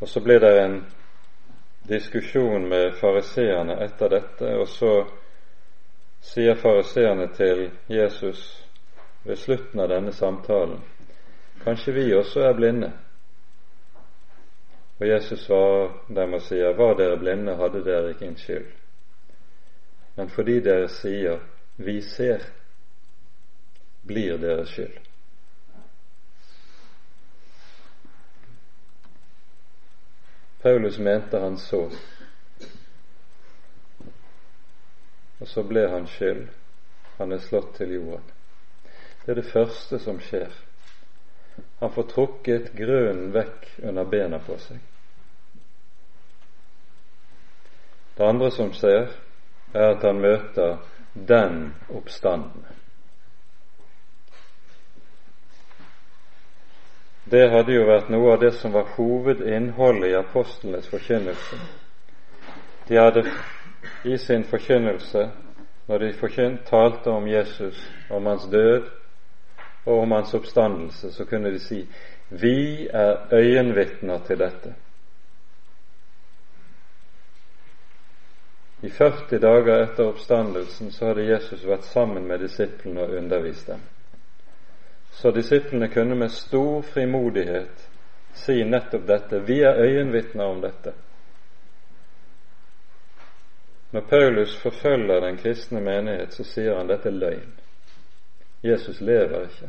Og 0.00 0.08
så 0.08 0.20
blir 0.20 0.38
det 0.38 0.64
en 0.64 0.86
diskusjon 1.88 2.68
med 2.68 2.92
fariseerne 3.00 3.78
etter 3.84 4.08
dette, 4.08 4.56
og 4.58 4.68
så 4.68 5.04
sier 6.20 6.54
fariseerne 6.54 7.28
til 7.34 7.70
Jesus 7.88 8.42
ved 9.24 9.36
slutten 9.36 9.80
av 9.80 9.88
denne 9.88 10.12
samtalen 10.12 10.80
Kanskje 11.62 11.92
vi 11.94 12.14
også 12.14 12.40
er 12.40 12.56
blinde? 12.58 12.92
Og 15.00 15.08
Jesus 15.08 15.44
svarer 15.46 15.92
dem 16.08 16.32
og 16.34 16.42
sier, 16.42 16.74
Var 16.74 16.94
dere 16.98 17.18
blinde, 17.18 17.54
hadde 17.56 17.84
dere 17.84 18.08
ikke 18.10 18.26
en 18.26 18.36
skyld. 18.36 18.66
Men 20.16 20.30
fordi 20.30 20.60
dere 20.60 20.88
sier, 20.88 21.38
Vi 21.76 22.00
ser, 22.00 22.42
blir 24.02 24.38
deres 24.38 24.68
skyld. 24.68 24.98
Paulus 30.62 30.98
mente 30.98 31.38
han 31.38 31.58
så, 31.58 31.90
og 35.40 35.48
så 35.48 35.62
ble 35.66 35.88
han 35.90 36.06
skyld. 36.06 36.46
Han 37.18 37.32
er 37.32 37.42
slått 37.42 37.74
til 37.76 37.96
jorden. 37.96 38.30
Det 39.24 39.32
er 39.32 39.40
det 39.40 39.50
første 39.50 39.98
som 39.98 40.20
skjer. 40.22 40.54
Han 41.80 41.90
får 41.94 42.06
trukket 42.14 42.70
grunnen 42.78 43.32
vekk 43.34 43.66
under 43.82 44.06
bena 44.06 44.38
på 44.42 44.56
seg. 44.58 44.78
Det 48.16 48.26
andre 48.26 48.50
som 48.54 48.70
skjer, 48.76 49.10
er 49.74 49.94
at 49.96 50.06
han 50.06 50.20
møter 50.20 50.78
den 51.14 51.74
oppstanden. 51.90 52.81
Det 57.24 57.50
hadde 57.50 57.74
jo 57.74 57.86
vært 57.86 58.10
noe 58.10 58.32
av 58.34 58.40
det 58.42 58.52
som 58.58 58.72
var 58.74 58.88
hovedinnholdet 58.96 60.10
i 60.10 60.18
apostlenes 60.18 60.88
forkynnelse. 60.90 61.58
De 62.88 62.98
hadde 62.98 63.22
i 64.04 64.18
sin 64.18 64.44
forkynnelse, 64.44 65.28
når 65.86 65.98
de 65.98 66.58
talte 66.66 67.10
om 67.10 67.28
Jesus, 67.28 67.78
om 68.10 68.26
hans 68.26 68.46
død 68.50 68.90
og 69.86 69.98
om 69.98 70.10
hans 70.10 70.34
oppstandelse, 70.34 71.12
så 71.12 71.24
kunne 71.24 71.50
de 71.50 71.58
si 71.58 71.86
vi 72.28 72.88
er 72.92 73.16
øyenvitner 73.32 74.18
til 74.26 74.38
dette. 74.38 74.74
I 78.82 78.90
40 78.90 79.38
dager 79.38 79.82
etter 79.82 80.08
oppstandelsen 80.10 80.90
så 80.90 81.06
hadde 81.06 81.26
Jesus 81.28 81.66
vært 81.66 81.84
sammen 81.86 82.24
med 82.26 82.42
disiplene 82.42 83.04
og 83.04 83.14
undervist 83.14 83.66
dem. 83.66 83.82
Så 85.12 85.30
disiplene 85.30 85.88
kunne 85.88 86.14
med 86.14 86.30
stor 86.30 86.82
frimodighet 86.82 87.88
si 88.34 88.64
nettopp 88.64 89.06
dette. 89.06 89.38
Vi 89.38 89.60
er 89.60 89.80
øyenvitner 89.80 90.44
om 90.44 90.60
dette. 90.60 90.92
Når 93.92 94.00
Paulus 94.00 94.56
forfølger 94.62 95.20
den 95.20 95.36
kristne 95.36 95.80
menighet, 95.80 96.32
så 96.34 96.44
sier 96.44 96.78
han 96.78 96.88
dette 96.88 97.08
er 97.08 97.18
løgn. 97.18 97.52
Jesus 98.64 99.00
lever 99.00 99.42
ikke. 99.42 99.68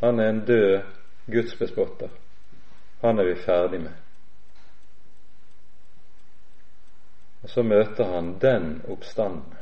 Han 0.00 0.20
er 0.20 0.28
en 0.28 0.44
død 0.44 0.80
gudsbespotter. 1.26 2.08
Han 3.02 3.18
er 3.18 3.24
vi 3.24 3.36
ferdig 3.44 3.80
med. 3.80 3.92
Og 7.42 7.50
så 7.50 7.62
møter 7.62 8.04
han 8.04 8.38
den 8.40 8.82
oppstanden. 8.88 9.54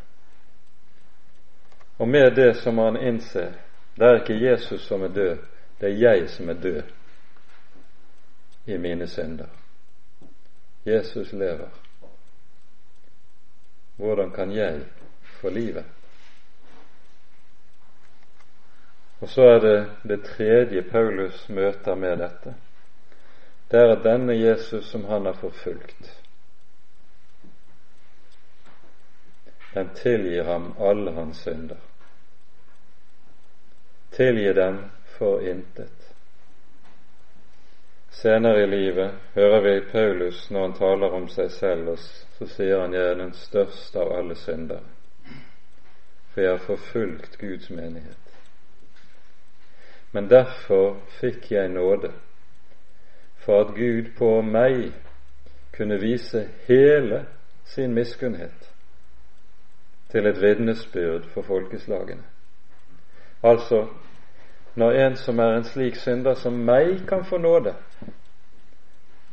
Og 1.98 2.08
med 2.08 2.30
det 2.36 2.56
så 2.56 2.70
må 2.70 2.84
han 2.84 2.96
innse 2.96 3.52
det 3.96 4.06
er 4.06 4.14
ikke 4.14 4.50
Jesus 4.50 4.86
som 4.86 5.02
er 5.02 5.08
død, 5.08 5.36
det 5.80 5.88
er 5.92 5.98
jeg 5.98 6.30
som 6.30 6.48
er 6.48 6.54
død 6.54 6.82
i 8.66 8.76
mine 8.76 9.06
synder. 9.06 9.46
Jesus 10.86 11.32
lever. 11.32 11.68
Hvordan 13.96 14.30
kan 14.30 14.52
jeg 14.52 14.80
få 15.40 15.48
livet? 15.48 15.84
Og 19.20 19.28
så 19.28 19.42
er 19.42 19.58
det 19.58 19.90
det 20.02 20.24
tredje 20.24 20.82
Paulus 20.82 21.48
møter 21.48 21.94
med 21.94 22.16
dette. 22.16 22.54
Det 23.70 23.80
er 23.80 23.96
at 23.96 24.04
denne 24.04 24.34
Jesus 24.34 24.84
som 24.90 25.04
han 25.04 25.26
har 25.26 25.32
forfulgt, 25.32 26.20
den 29.74 29.88
tilgir 29.94 30.44
ham 30.44 30.74
alle 30.78 31.12
hans 31.12 31.36
synder 31.36 31.76
tilgi 34.16 34.52
dem 34.52 34.78
for 35.18 35.42
intet. 35.42 36.14
Senere 38.10 38.62
i 38.62 38.66
livet 38.66 39.10
hører 39.34 39.60
vi 39.60 39.80
Paulus 39.92 40.50
når 40.50 40.60
han 40.60 40.76
taler 40.78 41.16
om 41.16 41.28
seg 41.28 41.50
selv, 41.50 41.88
og 41.88 41.98
så 42.38 42.46
sier 42.48 42.80
han 42.80 42.94
jeg 42.94 43.10
er 43.10 43.18
den 43.18 43.32
største 43.34 44.00
av 44.00 44.12
alle 44.18 44.36
syndere, 44.38 44.86
for 46.32 46.40
jeg 46.40 46.50
har 46.50 46.62
forfulgt 46.66 47.38
Guds 47.38 47.70
menighet. 47.70 48.30
Men 50.12 50.30
derfor 50.30 51.00
fikk 51.18 51.50
jeg 51.50 51.68
nåde, 51.74 52.12
for 53.44 53.66
at 53.66 53.74
Gud 53.74 54.12
på 54.18 54.30
meg 54.46 54.92
kunne 55.74 55.98
vise 56.00 56.46
hele 56.68 57.24
sin 57.66 57.94
miskunnhet 57.94 58.70
til 60.14 60.26
et 60.30 60.40
vitnesbyrd 60.40 61.26
for 61.34 61.42
folkeslagene. 61.42 62.22
Altså 63.42 63.88
når 64.74 64.92
en 64.92 65.16
som 65.16 65.38
er 65.38 65.56
en 65.56 65.64
slik 65.64 65.96
synder 65.96 66.34
som 66.34 66.56
meg, 66.66 67.06
kan 67.08 67.24
få 67.24 67.38
nåde, 67.38 67.74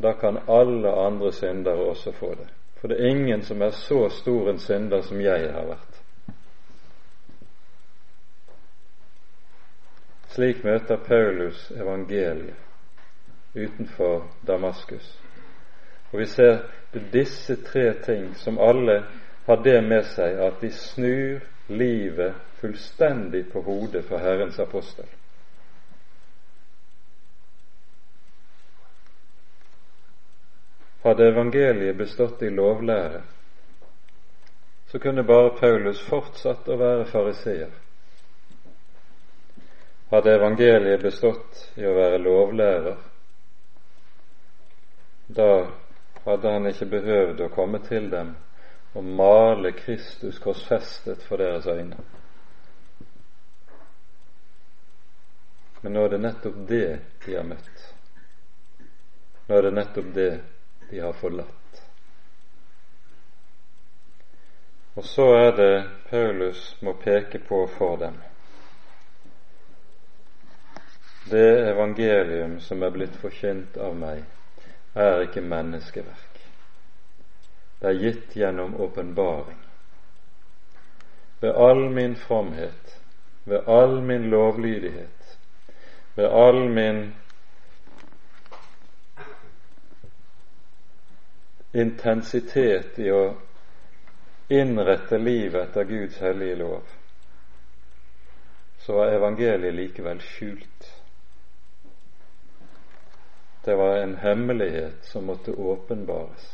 da 0.01 0.13
kan 0.13 0.38
alle 0.47 0.91
andre 1.06 1.32
syndere 1.34 1.89
også 1.89 2.12
få 2.12 2.36
det. 2.36 2.47
For 2.82 2.88
det 2.88 2.97
er 3.01 3.10
ingen 3.10 3.41
som 3.45 3.62
er 3.62 3.69
så 3.69 4.10
stor 4.10 4.49
en 4.49 4.60
synder 4.60 5.01
som 5.01 5.21
jeg 5.21 5.51
har 5.54 5.65
vært. 5.65 6.01
Slik 10.32 10.63
møter 10.63 10.97
Paulus 10.97 11.71
evangeliet 11.75 12.56
utenfor 13.56 14.27
Damaskus. 14.47 15.19
Og 16.12 16.19
vi 16.19 16.25
ser 16.25 16.58
disse 17.13 17.56
tre 17.63 17.93
ting 18.06 18.36
som 18.36 18.60
alle 18.60 19.04
har 19.45 19.63
det 19.63 19.84
med 19.84 20.06
seg 20.15 20.39
at 20.39 20.62
de 20.62 20.71
snur 20.71 21.41
livet 21.67 22.34
fullstendig 22.62 23.45
på 23.51 23.62
hodet 23.62 24.06
for 24.08 24.17
Herrens 24.23 24.60
apostel. 24.60 25.06
Hadde 31.02 31.28
evangeliet 31.28 31.98
bestått 31.98 32.42
i 32.42 32.50
lovlære, 32.50 33.22
så 34.92 35.00
kunne 35.00 35.24
bare 35.24 35.56
Paulus 35.58 36.02
fortsatt 36.06 36.68
å 36.70 36.78
være 36.78 37.08
fariseer. 37.10 37.72
Hadde 40.12 40.36
evangeliet 40.36 41.02
bestått 41.02 41.64
i 41.80 41.88
å 41.88 41.96
være 41.96 42.22
lovlærer, 42.22 43.00
da 45.32 45.50
hadde 46.26 46.54
han 46.54 46.68
ikke 46.70 46.90
behøvd 46.92 47.46
å 47.46 47.52
komme 47.56 47.80
til 47.88 48.10
dem 48.12 48.34
og 48.94 49.04
male 49.04 49.72
Kristus 49.72 50.40
korsfestet 50.44 51.24
for 51.24 51.40
deres 51.40 51.66
øyne. 51.66 51.98
Men 55.82 55.96
nå 55.96 56.04
er 56.06 56.14
det 56.14 56.22
nettopp 56.22 56.58
det 56.70 56.88
de 57.26 57.38
har 57.38 57.48
møtt. 57.48 57.86
Nå 59.48 59.56
er 59.58 59.66
det 59.66 59.78
nettopp 59.80 60.12
det 60.16 60.32
de 60.91 60.99
har 60.99 61.13
forlatt. 61.13 61.82
Og 64.93 65.06
så 65.06 65.25
er 65.36 65.51
det 65.56 65.84
Paulus 66.10 66.77
må 66.82 66.93
peke 66.93 67.39
på 67.39 67.63
for 67.77 67.95
dem. 67.97 68.17
Det 71.32 71.69
evangelium 71.69 72.60
som 72.60 72.84
er 72.84 72.91
blitt 72.91 73.15
forkynt 73.21 73.77
av 73.80 73.95
meg, 73.95 74.25
er 74.93 75.23
ikke 75.23 75.43
menneskeverk. 75.47 76.41
Det 77.80 77.88
er 77.88 78.01
gitt 78.04 78.36
gjennom 78.36 78.75
åpenbaring. 78.84 79.62
Ved 81.39 81.56
all 81.56 81.88
min 81.89 82.15
fromhet, 82.15 82.97
ved 83.45 83.63
all 83.67 84.01
min 84.01 84.27
lovlydighet, 84.30 85.38
ved 86.15 86.27
all 86.27 86.67
min 86.69 87.13
intensitet 91.72 93.00
i 93.00 93.12
å 93.12 93.24
innrette 94.52 95.18
livet 95.18 95.70
etter 95.70 95.88
Guds 95.88 96.18
hellige 96.20 96.56
lov, 96.60 96.82
så 98.82 98.98
var 98.98 99.14
evangeliet 99.16 99.76
likevel 99.76 100.20
skjult. 100.26 100.90
Det 103.66 103.76
var 103.78 103.98
en 103.98 104.16
hemmelighet 104.18 105.06
som 105.06 105.30
måtte 105.30 105.54
åpenbares. 105.54 106.48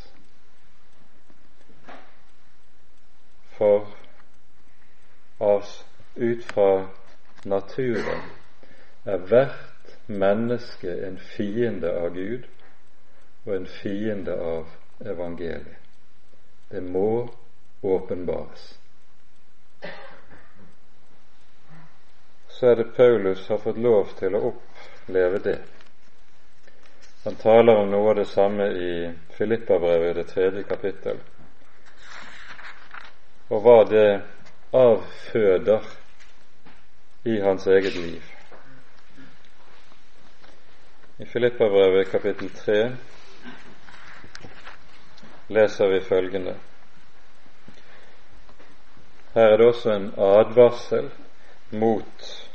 For 3.58 3.88
av, 5.40 5.64
ut 6.16 6.44
fra 6.46 6.72
naturen 7.46 8.28
er 9.06 9.24
hvert 9.30 9.96
menneske 10.08 10.92
en 11.08 11.18
fiende 11.18 11.94
av 11.96 12.14
Gud 12.14 12.46
og 13.46 13.56
en 13.56 13.70
fiende 13.80 14.36
av 14.36 14.68
evangeliet. 15.00 15.78
Det 16.70 16.82
må 16.82 17.30
åpenbares. 17.82 18.80
Så 22.48 22.68
er 22.68 22.76
det 22.76 22.84
Paulus 22.84 23.50
har 23.50 23.58
fått 23.58 23.78
lov 23.78 24.10
til 24.18 24.36
å 24.36 24.48
oppleve 24.50 25.40
det. 25.46 25.60
Han 27.24 27.36
taler 27.36 27.76
om 27.76 27.92
noe 27.92 28.10
av 28.10 28.16
det 28.16 28.26
samme 28.26 28.66
i 28.72 28.92
Filippabrevet, 29.38 30.16
det 30.16 30.24
tredje 30.32 30.64
kapittel, 30.64 31.20
og 33.50 33.62
hva 33.62 33.78
det 33.90 34.22
avføder 34.76 35.86
i 37.28 37.40
hans 37.44 37.68
eget 37.68 37.96
liv. 37.96 38.34
I 41.18 41.26
Filippabrevet 41.26 42.12
kapittel 42.12 42.50
3 42.50 42.82
leser 45.48 45.88
vi 45.88 46.00
følgende. 46.02 46.56
Her 49.34 49.44
er 49.44 49.58
det 49.58 49.68
også 49.68 49.92
en 49.92 50.14
advarsel 50.18 51.10
mot 51.72 52.48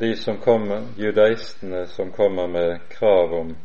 de 0.00 0.16
som 0.16 0.36
kommer, 0.36 0.82
judaistene 0.96 1.86
som 1.86 2.12
kommer 2.12 2.46
med 2.46 2.78
krav 2.90 3.40
om 3.40 3.56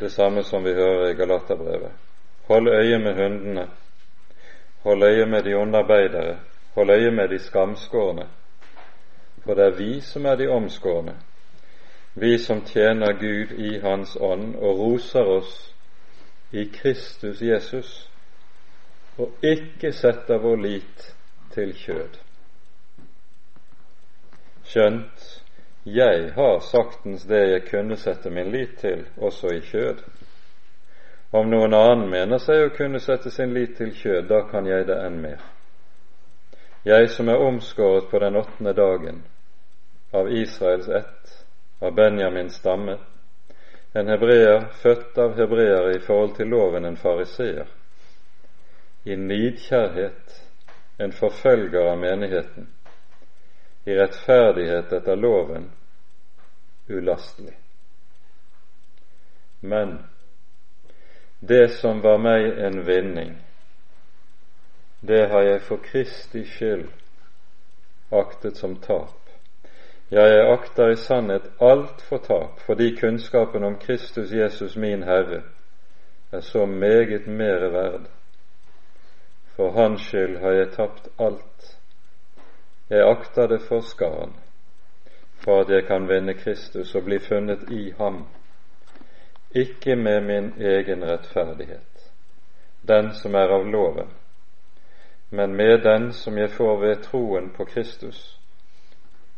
det 0.00 0.12
samme 0.12 0.42
som 0.42 0.64
vi 0.64 0.72
hører 0.74 1.10
i 1.10 1.14
Galaterbrevet. 1.14 1.92
Hold 2.48 2.68
øye 2.68 2.98
med 2.98 3.14
hundene, 3.14 3.68
hold 4.82 5.02
øye 5.02 5.26
med 5.26 5.42
de 5.42 5.56
underarbeidere, 5.56 6.36
hold 6.74 6.90
øye 6.90 7.10
med 7.10 7.28
de 7.28 7.38
skamskårne, 7.38 8.26
for 9.44 9.54
det 9.54 9.64
er 9.64 9.78
vi 9.78 10.00
som 10.00 10.26
er 10.26 10.34
de 10.34 10.48
omskårne, 10.48 11.16
vi 12.14 12.38
som 12.38 12.60
tjener 12.64 13.12
Gud 13.12 13.58
i 13.58 13.78
Hans 13.78 14.16
ånd 14.20 14.54
og 14.56 14.78
roser 14.78 15.20
oss 15.20 15.75
i 16.50 16.64
Kristus 16.64 17.40
Jesus, 17.42 18.10
og 19.16 19.32
ikke 19.42 19.92
setter 19.92 20.38
vår 20.38 20.56
lit 20.56 21.08
til 21.54 21.72
kjød. 21.74 22.20
Skjønt 24.66 25.26
jeg 25.86 26.32
har 26.34 26.60
saktens 26.60 27.24
det 27.24 27.42
jeg 27.50 27.66
kunne 27.70 27.96
sette 27.96 28.30
min 28.30 28.50
lit 28.50 28.78
til, 28.78 29.04
også 29.16 29.52
i 29.54 29.60
kjød. 29.60 30.00
Om 31.32 31.50
noen 31.50 31.74
annen 31.74 32.08
mener 32.10 32.42
seg 32.42 32.64
å 32.64 32.72
kunne 32.74 32.98
sette 33.00 33.30
sin 33.30 33.54
lit 33.54 33.76
til 33.78 33.92
kjød, 33.94 34.26
da 34.26 34.40
kan 34.50 34.66
jeg 34.66 34.88
det 34.88 34.96
enn 35.06 35.20
mer. 35.22 35.44
Jeg 36.86 37.10
som 37.10 37.28
er 37.28 37.42
omskåret 37.42 38.10
på 38.10 38.18
den 38.18 38.36
åttende 38.36 38.72
dagen, 38.74 39.22
av 40.12 40.30
Israels 40.30 40.88
ett, 40.88 41.36
av 41.82 41.94
Benjamins 41.94 42.58
stamme, 42.58 42.98
en 43.96 44.08
hebreer 44.08 44.66
født 44.82 45.18
av 45.18 45.38
hebreere 45.38 45.94
i 45.96 46.00
forhold 46.04 46.34
til 46.36 46.50
loven, 46.52 46.84
en 46.84 46.98
fariseer, 47.00 47.68
i 49.04 49.16
nidkjærhet 49.16 50.34
en 50.98 51.12
forfølger 51.12 51.88
av 51.92 51.98
menigheten, 51.98 52.68
i 53.86 53.96
rettferdighet 53.96 54.92
etter 54.92 55.16
loven 55.16 55.70
ulastelig. 56.88 57.54
Men 59.60 59.98
det 61.40 61.68
som 61.78 62.00
var 62.04 62.20
meg 62.20 62.50
en 62.68 62.82
vinning, 62.84 63.36
det 65.00 65.24
har 65.32 65.46
jeg 65.46 65.62
for 65.64 65.80
Kristi 65.84 66.44
skyld 66.44 66.88
aktet 68.12 68.60
som 68.60 68.76
tap. 68.84 69.25
Ja, 70.10 70.22
jeg 70.22 70.52
akter 70.52 70.88
i 70.88 70.96
sannhet 70.96 71.48
alt 71.60 72.02
for 72.02 72.18
tap, 72.22 72.60
fordi 72.66 72.96
kunnskapen 72.96 73.64
om 73.64 73.78
Kristus 73.78 74.32
Jesus 74.32 74.76
min 74.76 75.02
Herre 75.02 75.42
er 76.32 76.40
så 76.40 76.66
meget 76.66 77.26
mere 77.26 77.72
verd. 77.72 78.06
For 79.56 79.72
Hans 79.72 80.00
skyld 80.00 80.38
har 80.38 80.50
jeg 80.50 80.70
tapt 80.72 81.08
alt. 81.18 81.78
Jeg 82.90 83.08
akter 83.10 83.46
det 83.46 83.60
for 83.68 83.80
skaren, 83.80 84.36
for 85.44 85.60
at 85.60 85.68
jeg 85.68 85.86
kan 85.86 86.08
vinne 86.08 86.34
Kristus 86.34 86.94
og 86.94 87.04
bli 87.04 87.18
funnet 87.18 87.70
i 87.70 87.92
ham, 87.98 88.28
ikke 89.54 89.96
med 89.96 90.20
min 90.20 90.52
egen 90.60 91.04
rettferdighet, 91.04 92.12
den 92.88 93.14
som 93.14 93.34
er 93.34 93.48
av 93.58 93.66
loven, 93.66 94.10
men 95.30 95.56
med 95.56 95.78
den 95.82 96.12
som 96.12 96.38
jeg 96.38 96.50
får 96.50 96.80
ved 96.80 96.96
troen 97.02 97.50
på 97.56 97.64
Kristus, 97.64 98.35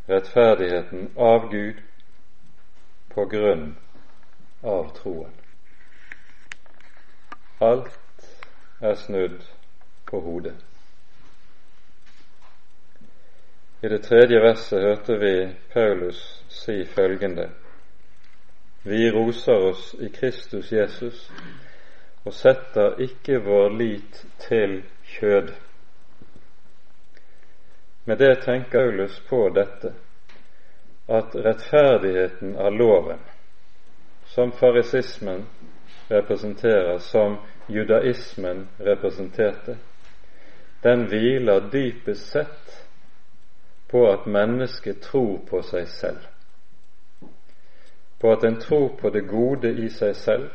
rettferdigheten 0.09 1.11
av 1.17 1.51
Gud 1.51 1.83
på 3.09 3.25
grunn 3.25 3.77
av 4.63 4.91
troen. 4.97 5.35
Alt 7.59 8.27
er 8.81 8.95
snudd 8.95 9.43
på 10.07 10.21
hodet. 10.21 10.55
I 13.83 13.89
det 13.89 14.03
tredje 14.03 14.41
verset 14.43 14.83
hørte 14.83 15.19
vi 15.19 15.35
Paulus 15.73 16.23
si 16.49 16.85
følgende 16.85 17.51
Vi 18.83 19.11
roser 19.11 19.69
oss 19.71 19.95
i 20.01 20.09
Kristus 20.09 20.73
Jesus 20.73 21.31
og 22.25 22.35
setter 22.35 22.99
ikke 23.03 23.39
vår 23.45 23.69
lit 23.79 24.25
til 24.49 24.83
kjød. 25.05 25.53
Med 28.09 28.19
det 28.19 28.35
tenker 28.43 28.71
Paulus 28.71 29.21
på 29.29 29.49
dette 29.49 29.91
at 31.07 31.35
rettferdigheten 31.35 32.55
av 32.57 32.73
loven, 32.73 33.19
som 34.25 34.53
farisismen 34.53 35.43
representerer, 36.09 36.99
som 36.99 37.37
judaismen 37.67 38.69
representerte, 38.79 39.77
den 40.83 41.05
hviler 41.13 41.69
dypest 41.73 42.33
sett 42.33 42.79
på 43.93 44.07
at 44.09 44.25
mennesket 44.27 45.05
tror 45.05 45.45
på 45.51 45.61
seg 45.69 45.93
selv, 45.93 46.25
på 48.21 48.33
at 48.33 48.49
en 48.49 48.61
tror 48.65 48.89
på 48.97 49.13
det 49.13 49.27
gode 49.29 49.77
i 49.85 49.93
seg 49.93 50.17
selv, 50.17 50.49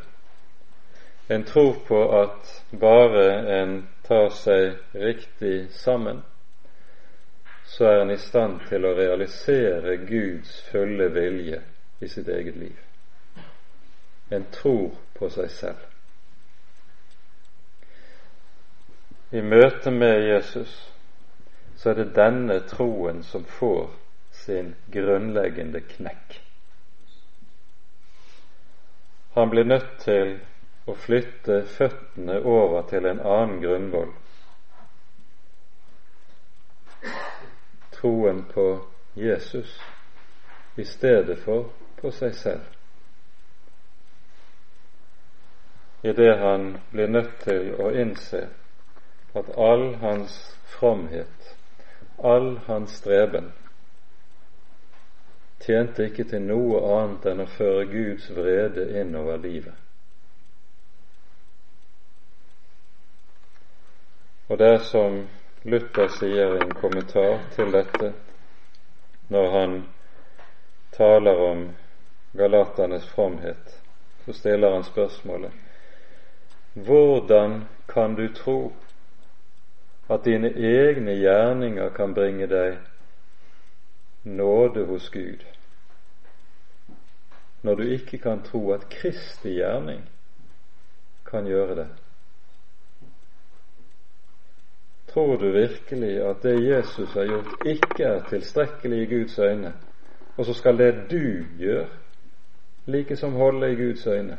en 1.30 1.46
tror 1.46 1.76
på 1.86 2.04
at 2.24 2.58
bare 2.82 3.32
en 3.62 3.82
tar 4.10 4.30
seg 4.42 4.98
riktig 4.98 5.68
sammen, 5.86 6.26
så 7.74 7.86
er 7.86 8.00
han 8.00 8.12
i 8.12 8.18
stand 8.22 8.60
til 8.70 8.86
å 8.86 8.94
realisere 8.94 9.96
Guds 10.06 10.60
fulle 10.70 11.08
vilje 11.16 11.58
i 12.06 12.08
sitt 12.08 12.28
eget 12.30 12.56
liv. 12.62 12.78
En 14.30 14.46
tror 14.54 14.92
på 15.18 15.30
seg 15.34 15.50
selv. 15.50 15.82
I 19.34 19.42
møte 19.42 19.90
med 19.90 20.22
Jesus 20.22 20.76
så 21.82 21.90
er 21.90 22.04
det 22.04 22.14
denne 22.14 22.60
troen 22.70 23.24
som 23.26 23.50
får 23.58 23.90
sin 24.44 24.76
grunnleggende 24.94 25.82
knekk. 25.96 26.40
Han 29.34 29.50
blir 29.50 29.66
nødt 29.66 29.96
til 30.06 30.36
å 30.86 30.94
flytte 30.94 31.64
føttene 31.74 32.38
over 32.46 32.86
til 32.94 33.10
en 33.10 33.26
annen 33.26 33.58
grunnvoll. 33.66 34.14
Troen 38.04 38.44
på 38.52 38.68
Jesus 39.16 39.80
i 40.76 40.84
stedet 40.84 41.40
for 41.40 41.72
på 42.02 42.12
seg 42.12 42.36
selv. 42.36 42.68
Idet 46.04 46.36
han 46.44 46.74
blir 46.92 47.08
nødt 47.08 47.36
til 47.48 47.72
å 47.80 47.94
innse 47.96 48.50
at 49.40 49.52
all 49.56 49.94
hans 50.04 50.36
fromhet 50.76 51.54
all 52.24 52.58
hans 52.58 52.92
streben 52.92 53.52
tjente 55.64 56.06
ikke 56.08 56.24
til 56.28 56.44
noe 56.44 56.82
annet 56.98 57.26
enn 57.32 57.44
å 57.44 57.52
føre 57.56 57.86
Guds 57.88 58.30
vrede 58.36 58.84
innover 59.00 59.40
livet. 59.40 59.76
Og 64.52 64.60
det 64.60 64.70
er 64.74 64.84
som 64.84 65.22
Luther 65.66 66.08
sier 66.08 66.56
i 66.58 66.64
en 66.64 66.74
kommentar 66.74 67.38
til 67.56 67.70
dette, 67.72 68.10
når 69.32 69.52
han 69.52 69.76
taler 70.92 71.40
om 71.40 71.62
galaternes 72.36 73.06
fromhet, 73.08 73.72
så 74.26 74.34
stiller 74.34 74.74
han 74.76 74.84
spørsmålet 74.84 75.52
Hvordan 76.74 77.62
kan 77.88 78.16
du 78.16 78.28
tro 78.34 78.74
at 80.10 80.26
dine 80.26 80.52
egne 80.52 81.16
gjerninger 81.16 81.90
kan 81.96 82.14
bringe 82.14 82.48
deg 82.52 82.78
nåde 84.24 84.84
hos 84.92 85.10
Gud, 85.16 85.48
når 87.64 87.76
du 87.76 87.84
ikke 87.88 88.20
kan 88.20 88.44
tro 88.44 88.66
at 88.76 88.90
Kristi 88.92 89.56
gjerning 89.62 90.04
kan 91.26 91.48
gjøre 91.48 91.76
det? 91.86 91.92
Tror 95.14 95.38
du 95.38 95.52
virkelig 95.52 96.30
at 96.30 96.44
det 96.44 96.68
Jesus 96.68 97.14
har 97.14 97.26
gjort, 97.26 97.66
ikke 97.66 98.04
er 98.04 98.24
tilstrekkelig 98.30 99.02
i 99.02 99.16
Guds 99.16 99.40
øyne, 99.40 99.74
og 100.38 100.46
så 100.46 100.54
skal 100.54 100.78
det 100.78 101.12
du 101.12 101.46
gjør, 101.58 101.86
like 102.86 103.16
som 103.16 103.34
holde 103.34 103.72
i 103.72 103.76
Guds 103.76 104.08
øyne? 104.08 104.38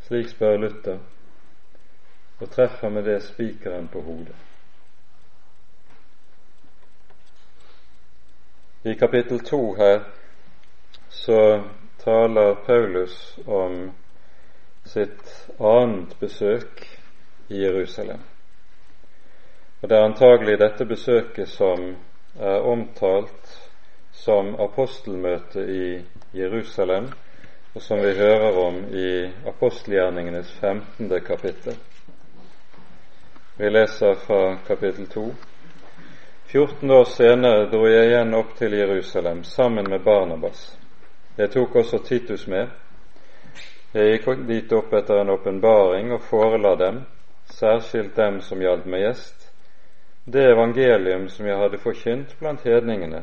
Slik 0.00 0.28
spør 0.28 0.56
Luther, 0.56 0.98
og 2.40 2.50
treffer 2.50 2.88
med 2.88 3.02
det 3.02 3.22
spikeren 3.22 3.88
på 3.88 4.00
hodet. 4.00 4.36
I 8.84 8.94
kapittel 8.94 9.40
to 9.40 9.74
her 9.74 10.00
så 11.08 11.62
taler 11.98 12.54
Paulus 12.66 13.38
om 13.46 13.92
sitt 14.84 15.50
annet 15.58 16.16
besøk 16.20 16.84
i 17.48 17.62
Jerusalem. 17.64 18.20
Og 19.82 19.88
Det 19.88 19.96
er 19.98 20.04
antagelig 20.04 20.58
dette 20.58 20.84
besøket 20.84 21.48
som 21.48 21.96
er 22.40 22.60
omtalt 22.64 23.70
som 24.12 24.54
apostelmøte 24.60 25.60
i 25.60 26.04
Jerusalem, 26.38 27.08
og 27.74 27.82
som 27.82 27.98
vi 27.98 28.14
hører 28.14 28.58
om 28.66 28.76
i 28.94 29.30
apostelgjerningenes 29.46 30.52
15. 30.60 31.20
kapittel. 31.26 31.76
Vi 33.56 33.68
leser 33.68 34.14
fra 34.14 34.56
kapittel 34.66 35.06
2. 35.06 35.34
14 36.46 36.90
år 36.90 37.04
senere 37.04 37.66
dro 37.70 37.86
jeg 37.86 38.08
igjen 38.08 38.34
opp 38.34 38.56
til 38.58 38.72
Jerusalem 38.78 39.44
sammen 39.44 39.90
med 39.90 40.00
Barnabas. 40.04 40.78
Jeg 41.36 41.50
tok 41.50 41.76
også 41.76 41.98
Titus 41.98 42.46
med. 42.46 42.68
Jeg 43.94 44.10
gikk 44.10 44.40
dit 44.48 44.72
opp 44.74 44.90
etter 44.98 45.20
en 45.20 45.28
åpenbaring 45.30 46.08
og 46.16 46.24
forela 46.26 46.72
dem, 46.74 46.96
særskilt 47.46 48.16
dem 48.18 48.40
som 48.42 48.58
hjalp 48.58 48.88
meg 48.90 49.04
gjest, 49.04 49.44
det 50.26 50.48
evangelium 50.50 51.28
som 51.30 51.46
jeg 51.46 51.60
hadde 51.60 51.78
forkynt 51.78 52.32
blant 52.40 52.64
hedningene, 52.66 53.20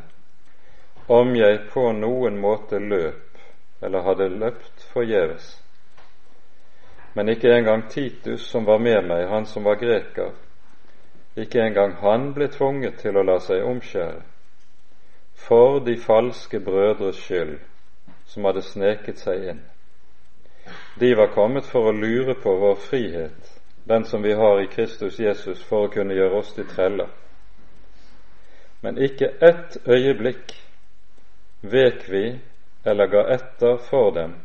om 1.12 1.34
jeg 1.36 1.58
på 1.74 1.90
noen 1.98 2.38
måte 2.40 2.80
løp 2.80 3.42
eller 3.84 4.06
hadde 4.06 4.30
løpt 4.30 4.86
forgjeves. 4.94 5.50
Men 7.16 7.34
ikke 7.34 7.52
engang 7.52 7.90
Titus, 7.90 8.46
som 8.48 8.64
var 8.66 8.80
med 8.80 9.10
meg, 9.10 9.26
han 9.28 9.46
som 9.46 9.68
var 9.68 9.76
greker, 9.82 10.32
ikke 11.36 11.66
engang 11.66 11.98
han 12.00 12.30
ble 12.38 12.48
tvunget 12.48 13.02
til 13.04 13.20
å 13.20 13.26
la 13.28 13.42
seg 13.44 13.66
omskjære, 13.68 14.24
for 15.36 15.82
de 15.84 15.98
falske 16.00 16.64
brødres 16.64 17.20
skyld 17.26 17.58
som 18.32 18.48
hadde 18.48 18.64
sneket 18.64 19.20
seg 19.20 19.50
inn. 19.52 19.62
De 21.00 21.16
var 21.16 21.28
kommet 21.28 21.66
for 21.66 21.90
å 21.90 21.96
lure 21.96 22.34
på 22.34 22.56
vår 22.56 22.76
frihet, 22.76 23.52
den 23.84 24.06
som 24.06 24.22
vi 24.22 24.34
har 24.34 24.62
i 24.62 24.68
Kristus 24.68 25.20
Jesus, 25.20 25.64
for 25.64 25.88
å 25.88 25.92
kunne 25.94 26.16
gjøre 26.16 26.44
oss 26.44 26.54
til 26.54 26.68
treller. 26.70 27.10
Men 28.82 28.98
ikke 28.98 29.34
ett 29.42 29.78
øyeblikk 29.88 30.56
vek 31.62 32.08
vi 32.10 32.26
eller 32.86 33.08
ga 33.08 33.28
etter 33.34 33.78
for 33.90 34.12
dem 34.16 34.40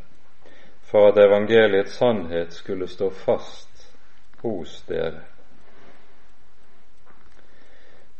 for 0.87 1.09
at 1.09 1.17
evangeliets 1.17 1.97
sannhet 1.97 2.53
skulle 2.53 2.87
stå 2.87 3.09
fast 3.09 3.89
hos 4.41 4.83
dere. 4.87 5.19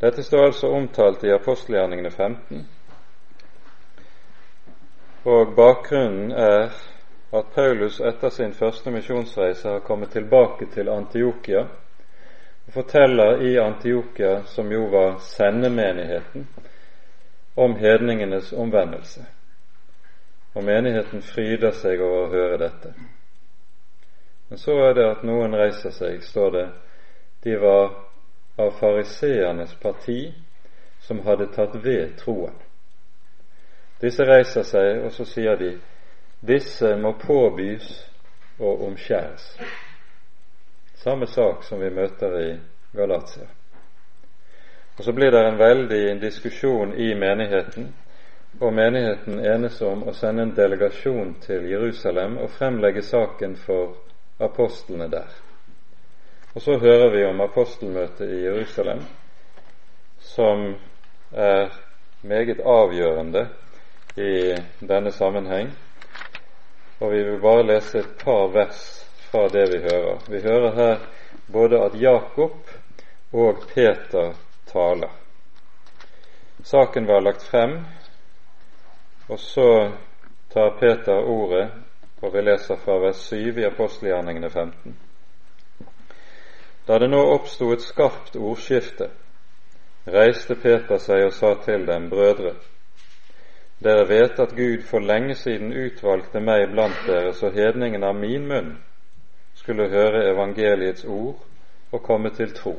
Dette 0.02 0.24
står 0.24 0.46
altså 0.46 0.68
omtalt 0.68 1.24
i 1.24 1.32
apostelgjerningene 1.32 2.12
15, 2.12 2.68
og 5.26 5.56
bakgrunnen 5.56 6.32
er 6.32 6.76
at 7.32 7.54
Paulus 7.56 8.00
etter 8.00 8.30
sin 8.30 8.54
første 8.54 8.92
misjonsreise 8.92 9.70
har 9.70 9.80
kommet 9.80 10.12
tilbake 10.12 10.70
til 10.74 10.90
Antiokia 10.90 11.66
og 12.68 12.74
forteller 12.74 13.42
i 13.48 13.58
Antiokia, 13.60 14.44
som 14.46 14.72
jo 14.72 14.86
var 14.92 15.18
sendemenigheten, 15.24 16.48
om 17.56 17.76
hedningenes 17.76 18.54
omvendelse 18.54 19.26
og 20.58 20.64
menigheten 20.64 21.22
fryder 21.22 21.76
seg 21.78 22.02
over 22.02 22.24
å 22.24 22.32
høre 22.32 22.58
dette. 22.64 22.94
Men 24.50 24.62
så 24.62 24.74
er 24.88 24.96
det 24.98 25.06
at 25.06 25.26
noen 25.28 25.54
reiser 25.54 25.94
seg, 25.94 26.24
står 26.26 26.54
det, 26.56 26.68
de 27.46 27.58
var 27.62 27.92
av 28.58 28.72
fariseernes 28.80 29.76
parti 29.82 30.32
som 31.06 31.22
hadde 31.28 31.52
tatt 31.54 31.76
ved 31.84 32.16
troen. 32.18 32.56
Disse 34.02 34.26
reiser 34.26 34.66
seg, 34.66 35.04
og 35.06 35.14
så 35.14 35.28
sier 35.30 35.60
de 35.62 35.76
disse 36.40 36.96
må 36.96 37.12
påbys 37.22 38.10
og 38.60 38.86
omskjæres. 38.88 39.58
Samme 40.96 41.28
sak 41.28 41.64
som 41.64 41.82
vi 41.82 41.90
møter 41.90 42.40
i 42.40 42.60
Galatia. 42.98 43.48
Og 44.98 45.04
Så 45.04 45.14
blir 45.14 45.32
det 45.32 45.48
en 45.48 45.60
veldig 45.60 46.22
diskusjon 46.22 46.94
i 46.94 47.14
menigheten 47.14 47.96
og 48.60 48.74
menigheten 48.74 49.40
enes 49.40 49.82
om 49.82 50.08
å 50.08 50.14
sende 50.14 50.42
en 50.42 50.56
delegasjon 50.56 51.36
til 51.42 51.70
Jerusalem 51.70 52.38
og 52.42 52.50
fremlegge 52.50 53.02
saken 53.06 53.56
for 53.56 53.94
apostlene 54.40 55.10
der. 55.12 55.30
Og 56.56 56.62
så 56.62 56.78
hører 56.78 57.10
vi 57.14 57.26
om 57.26 57.42
apostelmøtet 57.42 58.30
i 58.30 58.44
Jerusalem, 58.44 59.04
som 60.20 60.76
er 61.32 61.70
meget 62.22 62.60
avgjørende 62.66 63.48
i 64.18 64.56
denne 64.82 65.12
sammenheng. 65.12 65.70
Og 67.00 67.12
vi 67.12 67.24
vil 67.24 67.42
bare 67.42 67.68
lese 67.68 68.00
et 68.00 68.18
par 68.24 68.48
vers 68.54 68.82
fra 69.30 69.48
det 69.54 69.68
vi 69.74 69.84
hører. 69.84 70.18
Vi 70.30 70.42
hører 70.42 70.76
her 70.76 70.98
både 71.54 71.84
at 71.86 72.02
Jakob 72.02 72.58
og 73.34 73.64
Peter 73.74 74.34
taler. 74.72 75.14
Saken 76.64 77.08
var 77.08 77.22
lagt 77.22 77.44
frem 77.44 77.80
og 79.28 79.40
så 79.40 79.92
tar 80.54 80.70
Peter 80.80 81.14
ordet, 81.14 81.70
og 82.22 82.34
vi 82.34 82.42
leser 82.42 82.76
fra 82.76 82.98
vers 83.04 83.18
7 83.28 83.36
i 83.60 83.66
apostelgjerningene 83.68 84.50
15. 84.50 84.96
Da 86.88 87.00
det 87.00 87.10
nå 87.12 87.20
oppsto 87.34 87.74
et 87.74 87.84
skarpt 87.84 88.38
ordskifte, 88.40 89.10
reiste 90.08 90.56
Peter 90.56 91.02
seg 91.04 91.26
og 91.28 91.34
sa 91.36 91.54
til 91.66 91.84
dem, 91.88 92.08
brødre, 92.10 92.54
dere 93.84 94.06
vet 94.10 94.40
at 94.40 94.56
Gud 94.56 94.84
for 94.84 95.00
lenge 95.00 95.36
siden 95.36 95.74
utvalgte 95.74 96.40
meg 96.42 96.72
blant 96.72 96.98
dere 97.08 97.34
så 97.34 97.52
hedningen 97.54 98.04
av 98.04 98.16
min 98.16 98.48
munn 98.48 98.76
skulle 99.58 99.90
høre 99.90 100.26
evangeliets 100.32 101.06
ord 101.06 101.44
og 101.92 102.04
komme 102.04 102.30
til 102.30 102.54
tro. 102.54 102.76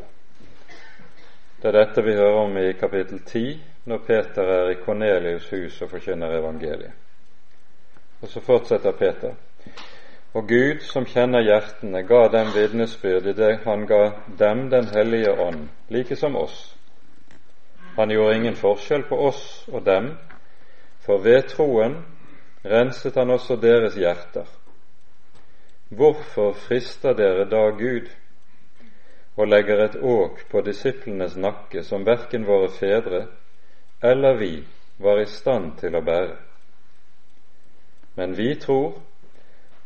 Det 1.63 1.69
er 1.69 1.79
dette 1.81 2.03
vi 2.07 2.15
hører 2.15 2.39
om 2.45 2.57
i 2.59 2.73
kapittel 2.73 3.21
10 3.27 3.61
når 3.91 3.99
Peter 4.07 4.43
er 4.43 4.71
i 4.71 4.81
Kornelius' 4.83 5.51
hus 5.51 5.83
og 5.83 5.91
forkynner 5.91 6.39
evangeliet. 6.39 6.93
Og 8.23 8.29
så 8.29 8.41
fortsetter 8.41 8.93
Peter. 8.93 9.35
Og 10.35 10.49
Gud, 10.49 10.81
som 10.81 11.07
kjenner 11.07 11.41
hjertene, 11.41 12.03
ga 12.07 12.29
dem 12.29 12.51
vitnesbyrd 12.55 13.27
i 13.27 13.33
det 13.33 13.59
han 13.65 13.87
ga 13.87 14.11
dem 14.39 14.71
Den 14.71 14.85
hellige 14.85 15.33
ånd, 15.41 15.69
like 15.89 16.17
som 16.17 16.37
oss. 16.37 16.77
Han 17.97 18.11
gjorde 18.11 18.37
ingen 18.37 18.57
forskjell 18.57 19.03
på 19.09 19.19
oss 19.29 19.69
og 19.73 19.87
dem, 19.87 20.13
for 21.09 21.23
ved 21.25 21.47
troen 21.49 21.95
renset 22.69 23.15
han 23.17 23.31
også 23.33 23.57
deres 23.57 23.95
hjerter. 23.97 24.45
Hvorfor 25.89 26.53
frister 26.53 27.15
dere 27.17 27.47
da 27.49 27.63
Gud 27.79 28.11
og 29.39 29.49
legger 29.49 29.81
et 29.87 29.97
åk 29.97 30.43
på 30.51 30.61
disiplenes 30.67 31.37
nakke 31.41 31.81
som 31.87 32.05
verken 32.05 32.45
våre 32.45 32.69
fedre 32.75 33.23
eller 34.05 34.37
vi 34.37 34.51
var 35.01 35.23
i 35.23 35.31
stand 35.33 35.79
til 35.81 35.97
å 35.97 36.05
bære. 36.05 36.37
Men 38.21 38.37
vi 38.37 38.51
tror 38.61 38.99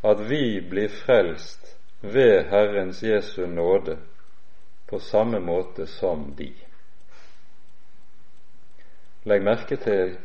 at 0.03 0.25
vi 0.27 0.59
blir 0.59 0.91
frelst 0.91 1.71
ved 2.01 2.49
Herrens 2.51 2.99
Jesu 3.03 3.45
nåde 3.47 3.95
på 4.91 4.99
samme 4.99 5.39
måte 5.39 5.87
som 5.87 6.33
de. 6.35 6.51
Legg 9.23 9.47
merke 9.47 9.79
til 9.79 10.17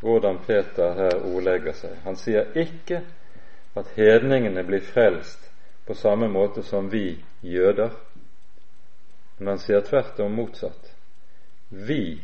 hvordan 0.00 0.38
Peter 0.46 0.94
her 0.94 1.20
ordlegger 1.24 1.76
seg. 1.76 1.94
Han 2.04 2.16
sier 2.20 2.52
ikke 2.58 3.00
at 3.76 3.92
hedningene 3.96 4.64
blir 4.64 4.84
frelst 4.84 5.50
på 5.86 5.94
samme 5.94 6.28
måte 6.28 6.62
som 6.66 6.90
vi 6.90 7.24
jøder, 7.42 7.92
men 9.38 9.54
han 9.54 9.60
sier 9.62 9.84
tvert 9.84 10.20
om 10.20 10.36
motsatt. 10.36 10.92
Vi 11.70 12.20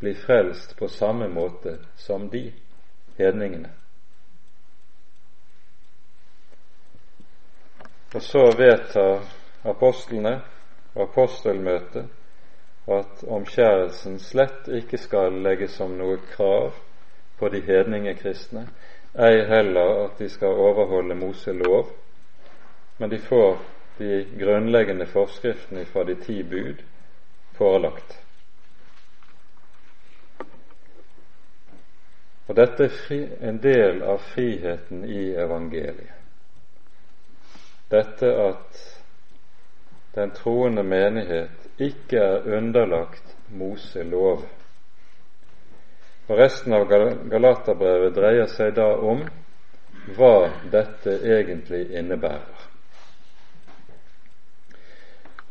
blir 0.00 0.14
frelst 0.14 0.76
på 0.78 0.88
samme 0.88 1.28
måte 1.28 1.78
som 1.96 2.28
de 2.30 2.46
hedningene. 3.18 3.70
Og 8.14 8.22
så 8.22 8.44
vedtar 8.58 9.24
apostlene 9.66 10.36
og 10.94 11.08
apostelmøtet 11.08 12.04
at 12.94 13.22
omskjærelsen 13.26 14.20
slett 14.22 14.68
ikke 14.70 15.00
skal 15.00 15.34
legges 15.42 15.74
som 15.80 15.96
noe 15.98 16.20
krav 16.34 16.76
på 17.38 17.48
de 17.48 17.60
hedninge 17.60 18.14
kristne, 18.14 18.66
ei 19.14 19.44
heller 19.46 20.04
at 20.04 20.18
de 20.18 20.28
skal 20.28 20.48
overholde 20.48 21.14
Mose 21.14 21.52
lov, 21.52 21.88
men 22.98 23.10
de 23.10 23.18
får 23.18 23.58
de 23.98 24.26
grunnleggende 24.40 25.06
forskriftene 25.06 25.84
fra 25.84 26.04
de 26.04 26.14
ti 26.14 26.42
bud 26.42 26.82
forelagt. 27.54 28.20
Og 32.46 32.56
dette 32.56 32.84
er 32.84 33.48
en 33.48 33.58
del 33.62 34.02
av 34.02 34.18
friheten 34.18 35.04
i 35.08 35.30
evangeliet. 35.32 36.12
Dette 37.90 38.26
at 38.26 38.82
den 40.14 40.30
troende 40.30 40.82
menighet 40.82 41.80
ikke 41.80 42.18
er 42.18 42.58
underlagt 42.58 43.36
Mose 43.48 44.02
lov. 44.02 44.44
Og 46.28 46.38
Resten 46.38 46.72
av 46.72 46.86
Galaterbrevet 46.88 48.14
dreier 48.16 48.48
seg 48.48 48.74
da 48.78 48.88
om 48.96 49.24
hva 50.16 50.48
dette 50.72 51.18
egentlig 51.20 51.86
innebærer. 51.96 52.62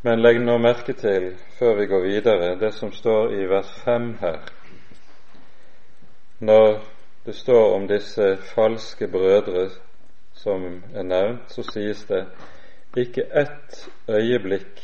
Men 0.04 0.20
legg 0.20 0.42
nå 0.44 0.58
merke 0.60 0.94
til, 1.00 1.32
før 1.60 1.78
vi 1.80 1.86
går 1.88 2.02
videre, 2.04 2.56
det 2.60 2.74
som 2.76 2.92
står 2.92 3.38
i 3.38 3.46
vers 3.48 3.72
5 3.86 4.10
her 4.22 4.42
når 6.44 6.80
det 7.26 7.36
står 7.36 7.76
om 7.76 7.88
disse 7.88 8.38
falske 8.38 9.08
brødre 9.08 9.70
som 10.36 10.84
er 10.94 11.04
nevnt, 11.04 11.52
så 11.52 11.64
sies 11.64 12.04
det 12.10 12.26
ikke 13.00 13.24
ett 13.32 13.86
øyeblikk 14.10 14.82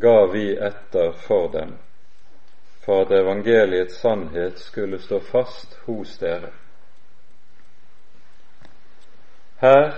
ga 0.00 0.26
vi 0.30 0.52
etter 0.54 1.10
for 1.26 1.50
dem, 1.50 1.74
for 2.84 3.02
at 3.02 3.10
evangeliets 3.10 4.00
sannhet 4.00 4.58
skulle 4.58 4.98
stå 4.98 5.20
fast 5.20 5.78
hos 5.84 6.16
dere. 6.18 6.52
Her, 9.60 9.92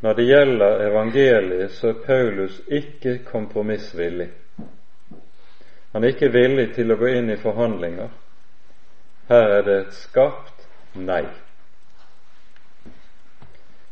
når 0.00 0.12
det 0.14 0.28
gjelder 0.28 0.84
evangeliet, 0.90 1.72
så 1.72 1.88
er 1.88 2.04
Paulus 2.06 2.60
ikke 2.68 3.18
kompromissvillig. 3.24 4.28
Han 5.92 6.04
er 6.04 6.12
ikke 6.12 6.32
villig 6.32 6.74
til 6.76 6.92
å 6.92 7.00
gå 7.00 7.08
inn 7.16 7.32
i 7.32 7.40
forhandlinger 7.40 8.12
her 9.28 9.48
er 9.50 9.62
det 9.62 9.76
et 9.80 9.94
skarpt 9.94 10.66
nei. 10.94 11.24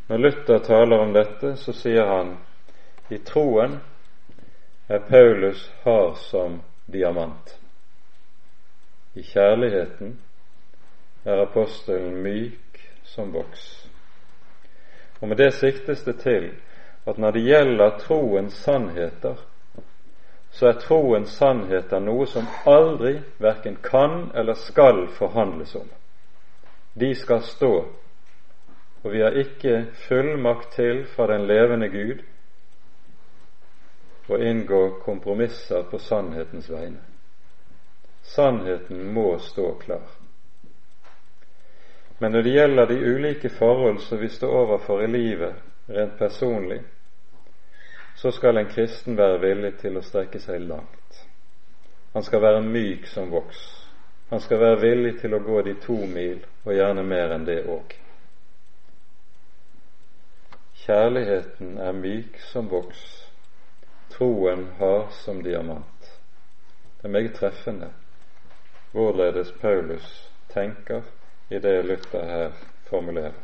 Når 0.07 0.19
Luther 0.19 0.59
taler 0.63 1.01
om 1.03 1.13
dette, 1.13 1.57
så 1.57 1.73
sier 1.75 2.07
han 2.07 2.37
i 3.11 3.19
troen 3.27 3.81
er 4.87 5.03
Paulus 5.09 5.67
hard 5.83 6.21
som 6.23 6.61
diamant. 6.87 7.57
I 9.15 9.23
kjærligheten 9.23 10.19
er 11.25 11.43
apostelen 11.43 12.23
myk 12.23 12.81
som 13.05 13.33
voks. 13.33 13.89
Og 15.21 15.29
med 15.29 15.37
det 15.37 15.53
siktes 15.55 16.03
det 16.05 16.19
til 16.21 16.51
at 17.07 17.19
når 17.19 17.31
det 17.31 17.45
gjelder 17.45 17.99
troens 17.99 18.55
sannheter, 18.55 19.37
så 20.51 20.67
er 20.67 20.81
troens 20.81 21.31
sannheter 21.31 21.99
noe 21.99 22.27
som 22.27 22.47
aldri 22.67 23.19
verken 23.39 23.77
kan 23.83 24.31
eller 24.35 24.55
skal 24.55 25.07
forhandles 25.17 25.75
om. 25.75 25.89
De 26.95 27.15
skal 27.15 27.43
stå, 27.43 27.73
og 29.03 29.13
vi 29.13 29.21
har 29.21 29.35
ikke 29.39 29.87
fullmakt 30.09 30.73
til 30.73 31.05
fra 31.07 31.27
den 31.33 31.47
levende 31.47 31.89
Gud 31.89 32.23
å 34.29 34.39
inngå 34.41 34.85
kompromisser 35.05 35.83
på 35.91 35.99
sannhetens 35.99 36.71
vegne. 36.71 37.14
Sannheten 38.25 39.13
må 39.13 39.39
stå 39.39 39.75
klar. 39.75 40.09
Men 42.19 42.33
når 42.33 42.43
det 42.43 42.51
gjelder 42.51 42.87
de 42.87 42.95
ulike 42.95 43.49
forhold 43.49 44.01
som 44.01 44.19
vi 44.19 44.29
står 44.29 44.49
overfor 44.49 45.03
i 45.05 45.07
livet 45.07 45.55
rent 45.87 46.19
personlig, 46.19 46.81
så 48.17 48.33
skal 48.33 48.57
en 48.57 48.71
kristen 48.71 49.17
være 49.17 49.41
villig 49.43 49.75
til 49.83 49.99
å 49.99 50.03
strekke 50.03 50.41
seg 50.41 50.63
langt. 50.65 51.19
Han 52.15 52.23
skal 52.23 52.41
være 52.41 52.63
myk 52.63 53.09
som 53.11 53.31
voks. 53.31 53.61
Han 54.31 54.41
skal 54.41 54.61
være 54.63 54.81
villig 54.81 55.19
til 55.21 55.35
å 55.35 55.43
gå 55.45 55.63
de 55.67 55.75
to 55.83 55.97
mil, 56.07 56.39
og 56.65 56.73
gjerne 56.73 57.03
mer 57.05 57.35
enn 57.35 57.45
det 57.45 57.59
òg. 57.69 57.97
Kjærligheten 60.85 61.77
er 61.81 61.93
myk 61.99 62.39
som 62.53 62.71
voks, 62.73 63.03
troen 64.15 64.65
hard 64.79 65.13
som 65.25 65.43
diamant. 65.45 66.09
Det 67.01 67.11
er 67.11 67.15
meget 67.19 67.37
treffende 67.37 67.91
hvorledes 68.95 69.53
Paulus 69.61 70.31
tenker 70.53 71.03
i 71.51 71.59
det 71.59 71.83
Luther 71.85 72.25
her 72.25 72.51
formulerer. 72.87 73.35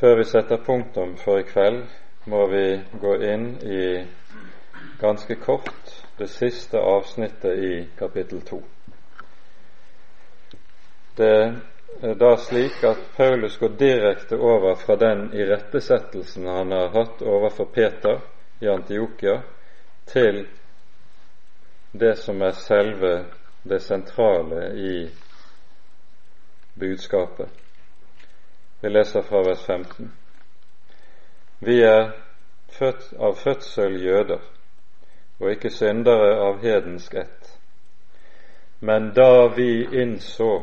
Før 0.00 0.16
vi 0.16 0.24
setter 0.24 0.56
punktum 0.66 1.14
for 1.16 1.38
i 1.38 1.46
kveld, 1.46 1.84
må 2.26 2.46
vi 2.50 2.64
gå 3.00 3.14
inn 3.22 3.46
i 3.62 3.84
ganske 5.00 5.36
kort 5.44 5.94
det 6.18 6.28
siste 6.34 6.82
avsnittet 6.82 7.62
i 7.62 7.72
kapittel 7.98 8.42
to. 8.42 8.58
Det 11.16 11.30
er 12.02 12.18
da 12.18 12.34
slik 12.42 12.82
at 12.84 13.06
Paulus 13.16 13.56
går 13.62 13.78
direkte 13.78 14.36
over 14.36 14.74
fra 14.74 14.96
den 14.98 15.28
irettesettelsen 15.32 16.46
han 16.50 16.74
har 16.74 16.90
hatt 16.98 17.22
overfor 17.22 17.70
Peter 17.70 18.18
i 18.60 18.68
Antiokia, 18.68 19.42
til 20.06 20.46
det 21.92 22.16
som 22.18 22.42
er 22.42 22.50
selve 22.50 23.24
det 23.62 23.80
sentrale 23.82 24.66
i 24.76 25.10
budskapet. 26.74 27.48
Vi 28.80 28.88
leser 28.88 29.22
fra 29.22 29.42
vers 29.46 29.66
15. 29.66 30.12
Vi 31.58 31.80
er 31.82 32.10
født 32.68 33.12
av 33.18 33.34
fødsel 33.34 34.00
jøder, 34.02 34.40
og 35.40 35.50
ikke 35.50 35.70
syndere 35.70 36.34
av 36.48 36.58
hedensk 36.62 37.14
ett. 37.14 37.58
Men 38.80 39.12
da 39.16 39.46
vi 39.56 39.86
innså 40.02 40.62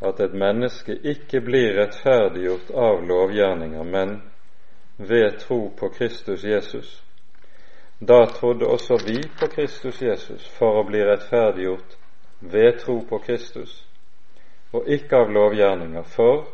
at 0.00 0.20
et 0.20 0.34
menneske 0.34 0.96
ikke 1.02 1.40
blir 1.40 1.74
rettferdiggjort 1.80 2.70
av 2.70 3.02
lovgjerninger, 3.08 3.82
men 3.82 4.16
ved 4.96 5.38
tro 5.38 5.70
på 5.78 5.88
Kristus 5.88 6.44
Jesus, 6.44 7.02
da 7.98 8.26
trodde 8.26 8.66
også 8.66 8.98
vi 9.06 9.22
på 9.40 9.46
Kristus 9.46 10.02
Jesus 10.02 10.46
for 10.58 10.80
å 10.80 10.84
bli 10.86 11.02
rettferdiggjort 11.04 11.96
ved 12.40 12.78
tro 12.84 13.00
på 13.08 13.18
Kristus 13.18 13.84
og 14.74 14.88
ikke 14.90 15.16
av 15.16 15.30
lovgjerninger, 15.30 16.02
for 16.02 16.48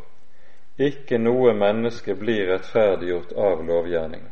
ikke 0.77 1.17
noe 1.17 1.53
menneske 1.57 2.13
blir 2.15 2.51
rettferdiggjort 2.51 3.33
av 3.33 3.63
lovgjerninger. 3.65 4.31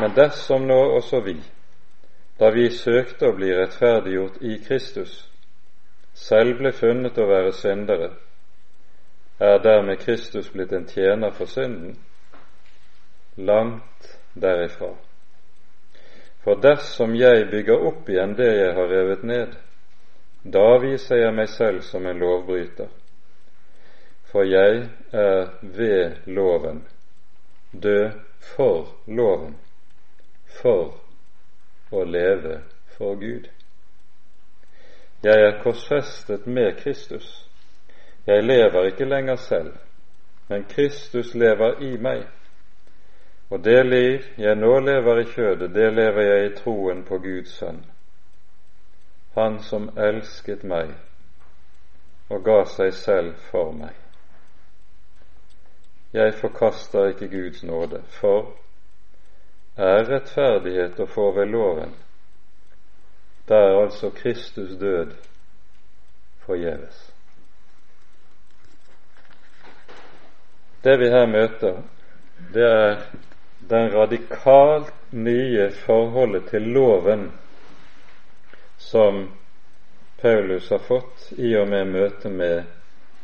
Men 0.00 0.14
dersom 0.16 0.66
nå 0.68 0.78
også 0.98 1.20
vi, 1.24 1.36
da 2.38 2.50
vi 2.52 2.68
søkte 2.70 3.30
å 3.30 3.36
bli 3.36 3.52
rettferdiggjort 3.56 4.42
i 4.42 4.58
Kristus, 4.66 5.14
selv 6.14 6.58
ble 6.60 6.72
funnet 6.72 7.18
å 7.18 7.28
være 7.28 7.52
syndere, 7.56 8.10
er 9.40 9.58
dermed 9.64 10.02
Kristus 10.04 10.50
blitt 10.52 10.72
en 10.72 10.86
tjener 10.86 11.32
for 11.34 11.50
synden? 11.50 11.96
Langt 13.36 14.18
derifra. 14.34 14.94
For 16.44 16.60
dersom 16.60 17.14
jeg 17.16 17.48
bygger 17.50 17.86
opp 17.88 18.08
igjen 18.08 18.34
det 18.36 18.50
jeg 18.52 18.74
har 18.76 18.90
revet 18.90 19.22
ned, 19.24 19.54
da 20.44 20.66
viser 20.82 21.22
jeg 21.22 21.34
meg 21.34 21.48
selv 21.48 21.80
som 21.86 22.04
en 22.06 22.20
lovbryter, 22.20 22.90
for 24.28 24.44
jeg 24.44 24.82
er 25.12 25.54
ved 25.62 26.20
loven, 26.26 26.82
død 27.72 28.20
for 28.44 28.92
loven, 29.06 29.56
for 30.60 31.00
å 31.90 32.04
leve 32.04 32.60
for 32.98 33.16
Gud. 33.16 33.48
Jeg 35.24 35.46
er 35.46 35.60
korsfestet 35.62 36.46
med 36.46 36.76
Kristus. 36.82 37.48
Jeg 38.26 38.44
lever 38.44 38.90
ikke 38.90 39.08
lenger 39.08 39.36
selv, 39.36 39.72
men 40.48 40.66
Kristus 40.68 41.34
lever 41.34 41.80
i 41.80 41.96
meg. 41.96 42.26
Og 43.50 43.64
det 43.64 43.80
liv 43.86 44.22
jeg 44.38 44.56
nå 44.56 44.78
lever 44.80 45.20
i 45.20 45.26
kjødet, 45.32 45.74
det 45.74 45.90
lever 45.92 46.22
jeg 46.22 46.46
i 46.46 46.54
troen 46.62 47.04
på 47.04 47.18
Guds 47.18 47.58
sønn 47.58 47.84
han 49.34 49.58
som 49.62 49.88
elsket 49.98 50.62
meg 50.62 50.92
og 52.30 52.44
ga 52.46 52.60
seg 52.70 52.92
selv 52.96 53.32
for 53.50 53.72
meg. 53.74 53.94
Jeg 56.14 56.36
forkaster 56.38 57.10
ikke 57.10 57.28
Guds 57.32 57.64
nåde, 57.66 58.00
for 58.20 58.54
er 59.76 60.06
rettferdighet 60.06 61.00
å 61.02 61.08
få 61.10 61.32
ved 61.34 61.50
loven, 61.50 61.96
da 63.48 63.58
er 63.66 63.80
altså 63.82 64.12
Kristus 64.14 64.76
død 64.78 65.16
forgjeves. 66.46 67.02
Det 70.84 70.94
vi 71.00 71.10
her 71.10 71.26
møter, 71.26 71.82
det 72.54 72.70
er 72.70 73.02
den 73.68 73.90
radikalt 73.90 74.92
nye 75.10 75.70
forholdet 75.70 76.48
til 76.50 76.62
loven 76.62 77.30
som 78.78 79.28
Paulus 80.20 80.70
har 80.70 80.78
fått 80.78 81.32
i 81.36 81.54
og 81.56 81.68
med 81.68 81.86
møtet 81.92 82.32
med 82.32 82.62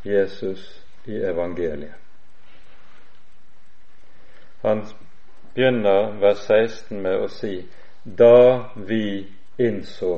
Jesus 0.04 0.82
i 1.04 1.16
evangeliet. 1.16 1.96
Han 4.62 4.84
begynner 5.54 6.12
vers 6.20 6.44
16 6.46 7.00
med 7.02 7.24
å 7.24 7.28
si 7.32 7.54
da 8.04 8.70
vi 8.76 9.26
innså 9.56 10.12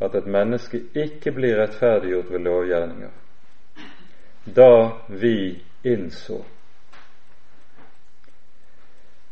at 0.00 0.14
et 0.14 0.26
menneske 0.26 0.80
ikke 0.94 1.32
blir 1.32 1.56
rettferdiggjort 1.60 2.30
ved 2.30 2.44
lovgjerninger. 2.46 3.12
Da 4.46 4.72
vi 5.08 5.62
innså. 5.86 6.44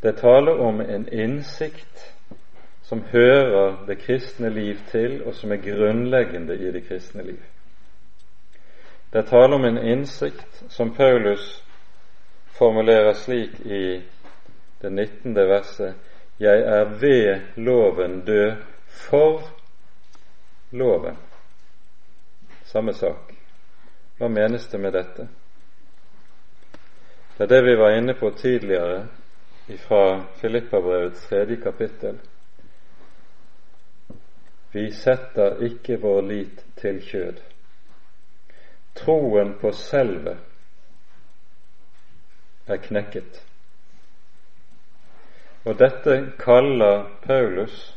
Det 0.00 0.12
taler 0.12 0.60
om 0.60 0.80
en 0.80 1.08
innsikt 1.08 2.14
som 2.82 3.02
hører 3.02 3.86
det 3.86 3.98
kristne 3.98 4.50
liv 4.50 4.78
til, 4.90 5.22
og 5.24 5.34
som 5.34 5.52
er 5.52 5.56
grunnleggende 5.56 6.54
i 6.54 6.72
det 6.72 6.82
kristne 6.88 7.22
liv. 7.22 7.40
Det 9.12 9.26
taler 9.26 9.54
om 9.54 9.64
en 9.64 9.78
innsikt 9.78 10.64
som 10.68 10.94
Paulus 10.94 11.64
formulerer 12.46 13.12
slik 13.12 13.60
i 13.60 14.02
det 14.82 14.92
19. 14.92 15.34
verset 15.34 15.94
Jeg 16.40 16.60
er 16.60 16.84
ved 16.84 17.40
loven 17.56 18.20
død 18.26 18.52
for 18.88 19.42
loven. 20.70 21.16
Samme 22.64 22.92
sak. 22.94 23.32
Hva 24.18 24.28
menes 24.28 24.66
det 24.66 24.80
med 24.80 24.92
dette? 24.92 25.28
Det 27.36 27.44
er 27.44 27.46
det 27.50 27.62
vi 27.66 27.74
var 27.76 27.96
inne 27.96 28.14
på 28.14 28.30
tidligere 28.30 29.06
fra 29.86 30.24
Filippabrevets 30.40 31.26
tredje 31.26 31.56
kapittel. 31.56 32.18
Vi 34.72 34.90
setter 34.92 35.62
ikke 35.62 36.00
vår 36.02 36.22
lit 36.22 36.64
til 36.76 37.00
kjød. 37.02 37.42
Troen 38.94 39.54
på 39.60 39.72
selve 39.72 40.36
er 42.66 42.76
knekket. 42.76 43.42
Og 45.64 45.78
dette 45.78 46.18
kaller 46.38 47.06
Paulus 47.22 47.94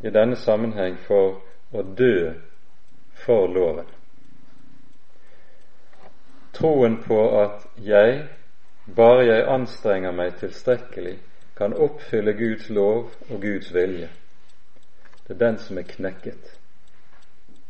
i 0.00 0.10
denne 0.10 0.36
sammenheng 0.36 0.98
for 1.06 1.40
å 1.72 1.82
dø 1.82 2.32
for 3.24 3.46
loven. 3.48 3.86
Troen 6.52 6.98
på 7.02 7.20
at 7.40 7.64
jeg, 7.76 8.26
bare 8.96 9.26
jeg 9.26 9.48
anstrenger 9.48 10.12
meg 10.12 10.38
tilstrekkelig, 10.40 11.18
kan 11.58 11.74
oppfylle 11.74 12.32
Guds 12.38 12.68
lov 12.70 13.10
og 13.30 13.40
Guds 13.42 13.74
vilje 13.74 14.08
det 15.28 15.34
er 15.34 15.46
den 15.46 15.58
som 15.58 15.78
er 15.78 15.82
knekket. 15.82 16.58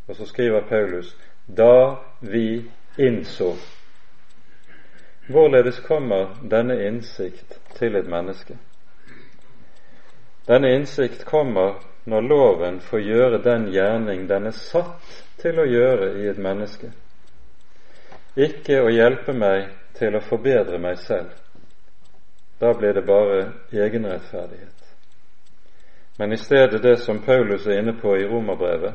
Og 0.09 0.17
så 0.17 0.27
skriver 0.27 0.61
Paulus 0.69 1.17
da 1.47 1.97
vi 2.21 2.71
innså. 2.99 3.55
Hvorledes 5.29 5.81
kommer 5.81 6.39
denne 6.51 6.87
innsikt 6.87 7.59
til 7.75 7.97
et 7.97 8.07
menneske? 8.07 8.59
Denne 10.49 10.71
innsikt 10.75 11.25
kommer 11.25 11.83
når 12.05 12.21
loven 12.21 12.81
får 12.81 12.99
gjøre 12.99 13.43
den 13.43 13.67
gjerning 13.73 14.29
den 14.29 14.47
er 14.47 14.55
satt 14.55 15.25
til 15.43 15.59
å 15.59 15.67
gjøre 15.67 16.13
i 16.23 16.29
et 16.31 16.39
menneske. 16.39 16.93
Ikke 18.37 18.85
å 18.85 18.95
hjelpe 18.95 19.35
meg 19.35 19.67
til 19.99 20.17
å 20.17 20.25
forbedre 20.25 20.79
meg 20.83 20.99
selv. 21.05 21.31
Da 22.59 22.73
blir 22.75 22.95
det 22.95 23.07
bare 23.07 23.41
egenrettferdighet 23.71 24.79
men 26.19 26.33
i 26.33 26.37
stedet 26.37 26.83
det 26.83 26.97
som 26.97 27.19
Paulus 27.19 27.67
er 27.67 27.79
inne 27.79 27.93
på 27.93 28.17
i 28.17 28.27
Romerbrevet, 28.27 28.95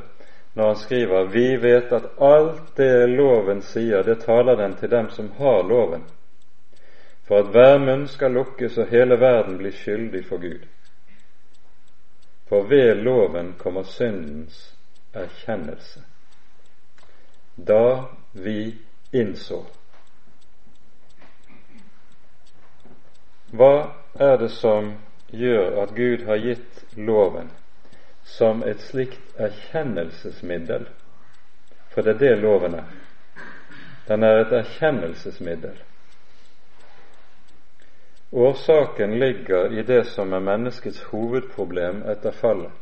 når 0.52 0.66
han 0.66 0.76
skriver 0.76 1.24
vi 1.24 1.56
vet 1.56 1.92
at 1.92 2.18
alt 2.20 2.76
det 2.76 3.06
loven 3.08 3.62
sier, 3.62 4.02
det 4.04 4.20
taler 4.26 4.56
den 4.56 4.74
til 4.76 4.90
dem 4.90 5.08
som 5.10 5.30
har 5.38 5.62
loven, 5.64 6.04
for 7.24 7.40
at 7.40 7.48
hver 7.54 7.78
munn 7.80 8.04
skal 8.12 8.36
lukkes 8.36 8.76
og 8.78 8.92
hele 8.92 9.16
verden 9.20 9.56
blir 9.58 9.72
skyldig 9.72 10.20
for 10.28 10.38
Gud. 10.38 10.66
For 12.48 12.68
ved 12.68 13.00
loven 13.00 13.54
kommer 13.58 13.88
syndens 13.88 14.74
erkjennelse. 15.14 16.04
Da 17.56 18.04
vi 18.32 18.74
innså 19.12 19.62
Hva 23.54 23.94
er 24.18 24.36
det 24.40 24.50
som 24.50 24.94
gjør 25.30 25.82
at 25.82 25.94
Gud 25.94 26.24
har 26.26 26.40
gitt 26.42 26.84
loven 26.96 27.50
som 28.24 28.62
et 28.66 28.80
slikt 28.80 29.38
erkjennelsesmiddel, 29.38 30.86
for 31.92 32.02
det 32.02 32.14
er 32.14 32.20
det 32.22 32.38
loven 32.42 32.74
er. 32.80 32.88
Den 34.08 34.24
er 34.26 34.40
et 34.40 34.54
erkjennelsesmiddel. 34.58 35.76
Årsaken 38.34 39.18
ligger 39.18 39.70
i 39.78 39.82
det 39.86 40.06
som 40.10 40.32
er 40.32 40.42
menneskets 40.42 41.02
hovedproblem 41.12 42.02
etter 42.10 42.34
fallet. 42.34 42.72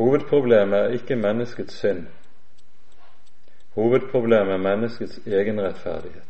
Hovedproblemet 0.00 0.78
er 0.78 0.96
ikke 0.96 1.16
menneskets 1.20 1.76
synd. 1.76 2.06
Hovedproblemet 3.76 4.54
er 4.54 4.64
menneskets 4.64 5.20
egenrettferdighet. 5.26 6.29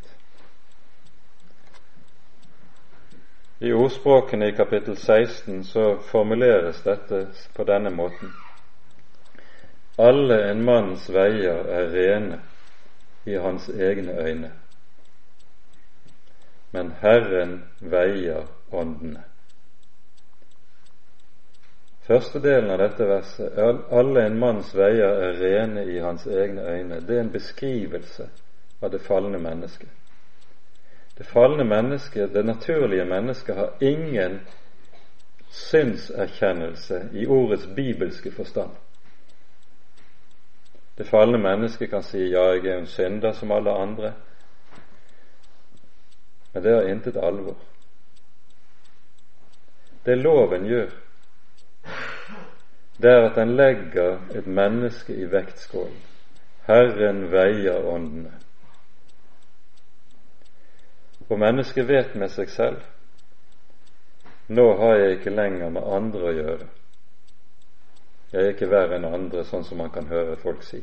I 3.62 3.72
ordspråkene 3.72 4.48
i 4.48 4.52
kapittel 4.52 4.96
16 4.96 5.64
så 5.64 5.96
formuleres 5.96 6.82
dette 6.82 7.26
på 7.56 7.64
denne 7.64 7.90
måten. 7.90 8.32
Alle 9.98 10.38
en 10.48 10.62
manns 10.64 11.10
veier 11.12 11.68
er 11.68 11.90
rene 11.92 12.38
i 13.28 13.36
hans 13.36 13.68
egne 13.68 14.14
øyne, 14.16 14.50
men 16.72 16.94
Herren 17.02 17.52
veier 17.80 18.48
åndene. 18.72 19.26
Første 22.08 22.40
delen 22.40 22.72
av 22.72 22.80
dette 22.80 23.12
verset, 23.12 23.60
alle 23.92 24.24
en 24.24 24.40
manns 24.40 24.72
veier 24.74 25.20
er 25.28 25.40
rene 25.44 25.84
i 25.84 26.00
hans 26.00 26.24
egne 26.26 26.64
øyne, 26.64 27.04
det 27.04 27.18
er 27.18 27.26
en 27.26 27.36
beskrivelse 27.36 28.30
av 28.80 28.90
det 28.90 29.04
falne 29.04 29.38
mennesket. 29.38 29.99
Det 31.20 31.26
falne 31.26 31.64
mennesket, 31.64 32.34
det 32.34 32.46
naturlige 32.46 33.04
mennesket, 33.04 33.56
har 33.56 33.72
ingen 33.80 34.40
synserkjennelse 35.50 37.08
i 37.12 37.26
ordets 37.26 37.68
bibelske 37.76 38.32
forstand. 38.32 38.70
Det 40.98 41.06
falne 41.06 41.38
mennesket 41.38 41.90
kan 41.90 42.02
si 42.02 42.18
'ja, 42.18 42.44
jeg 42.52 42.66
er 42.66 42.78
en 42.78 42.86
synder 42.86 43.32
som 43.32 43.52
alle 43.52 43.70
andre', 43.70 44.12
men 46.52 46.62
det 46.62 46.74
har 46.74 46.88
intet 46.88 47.16
alvor. 47.16 47.56
Det 50.06 50.18
loven 50.18 50.64
gjør, 50.66 50.90
det 53.02 53.10
er 53.10 53.30
at 53.30 53.36
den 53.36 53.56
legger 53.56 54.18
et 54.34 54.46
menneske 54.46 55.14
i 55.14 55.24
vektskålen. 55.24 56.02
Herren 56.66 57.32
veier 57.32 57.84
åndene. 57.84 58.32
For 61.30 61.38
mennesket 61.38 61.86
vet 61.86 62.16
med 62.18 62.34
seg 62.34 62.50
selv 62.50 62.80
nå 64.50 64.64
har 64.76 64.96
jeg 64.98 65.12
ikke 65.14 65.30
lenger 65.30 65.68
med 65.70 65.84
andre 65.94 66.22
å 66.26 66.32
gjøre. 66.34 66.64
Jeg 68.32 68.40
er 68.40 68.48
ikke 68.50 68.70
verre 68.72 68.96
enn 68.96 69.06
andre, 69.06 69.44
sånn 69.46 69.62
som 69.62 69.78
man 69.78 69.92
kan 69.94 70.08
høre 70.10 70.34
folk 70.42 70.64
si. 70.66 70.80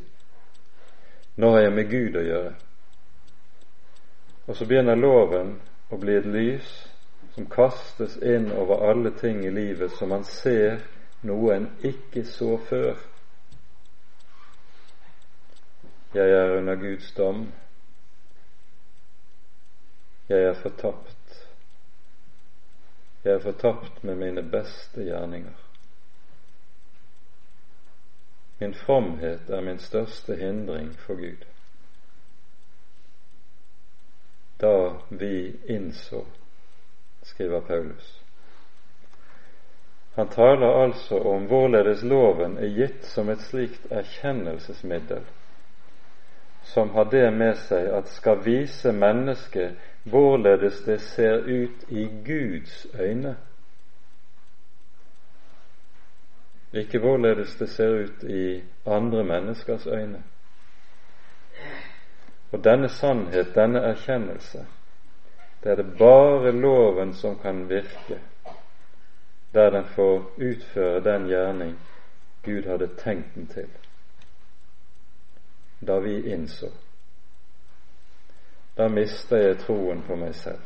Nå 1.35 1.49
har 1.51 1.65
jeg 1.65 1.73
med 1.75 1.91
Gud 1.91 2.15
å 2.15 2.23
gjøre. 2.23 2.53
Og 4.47 4.55
så 4.55 4.69
begynner 4.69 4.95
loven 4.95 5.57
å 5.91 5.99
bli 5.99 6.15
et 6.15 6.31
lys 6.31 6.69
som 7.35 7.49
kastes 7.51 8.15
inn 8.23 8.47
over 8.55 8.87
alle 8.87 9.11
ting 9.19 9.43
i 9.43 9.51
livet 9.51 9.91
som 9.99 10.15
man 10.15 10.23
ser 10.23 10.79
noe 11.27 11.57
en 11.57 11.67
ikke 11.83 12.23
så 12.23 12.55
før. 12.69 12.95
Jeg 16.15 16.39
er 16.39 16.55
under 16.61 16.79
Guds 16.79 17.11
dom, 17.19 17.49
jeg 20.29 20.43
er 20.43 20.53
fortapt. 20.53 21.47
Jeg 23.23 23.33
er 23.33 23.39
fortapt 23.39 24.03
med 24.03 24.15
mine 24.15 24.43
beste 24.51 25.03
gjerninger. 25.03 25.55
Min 28.59 28.73
fromhet 28.73 29.49
er 29.49 29.61
min 29.61 29.79
største 29.79 30.35
hindring 30.35 30.93
for 30.99 31.15
Gud. 31.15 31.45
Da 34.61 34.93
vi 35.09 35.55
innså, 35.67 36.25
skriver 37.23 37.61
Paulus. 37.61 38.21
Han 40.15 40.29
taler 40.29 40.83
altså 40.83 41.17
om 41.19 41.45
hvorledes 41.45 42.03
loven 42.03 42.57
er 42.57 42.71
gitt 42.73 43.05
som 43.05 43.29
et 43.29 43.41
slikt 43.45 43.91
erkjennelsesmiddel, 43.93 45.21
som 46.63 46.89
har 46.95 47.11
det 47.11 47.27
med 47.33 47.53
seg 47.67 47.91
at 47.93 48.09
skal 48.09 48.41
vise 48.45 48.91
mennesket 48.91 49.77
hvorledes 50.09 50.81
det 50.85 51.01
ser 51.01 51.37
ut 51.37 51.89
i 51.89 52.09
Guds 52.25 52.87
øyne. 52.99 53.37
Ikke 56.73 56.99
hvorledes 56.99 57.55
det 57.55 57.69
ser 57.69 58.03
ut 58.03 58.23
i 58.23 58.63
andre 58.85 59.23
menneskers 59.23 59.87
øyne. 59.87 60.23
Og 62.51 62.63
denne 62.63 62.89
sannhet, 62.89 63.55
denne 63.55 63.79
erkjennelse, 63.79 64.65
det 65.63 65.71
er 65.71 65.75
det 65.75 65.97
bare 65.97 66.51
loven 66.51 67.13
som 67.13 67.39
kan 67.39 67.69
virke, 67.69 68.21
der 69.53 69.69
den 69.69 69.85
får 69.85 70.31
utføre 70.37 71.03
den 71.03 71.27
gjerning 71.27 71.79
Gud 72.43 72.63
hadde 72.63 72.87
tenkt 72.97 73.35
den 73.35 73.47
til, 73.47 73.67
da 75.87 75.99
vi 75.99 76.31
innså. 76.33 76.67
Da 78.77 78.87
mister 78.89 79.41
jeg 79.41 79.59
troen 79.63 80.03
på 80.05 80.15
meg 80.15 80.35
selv. 80.37 80.61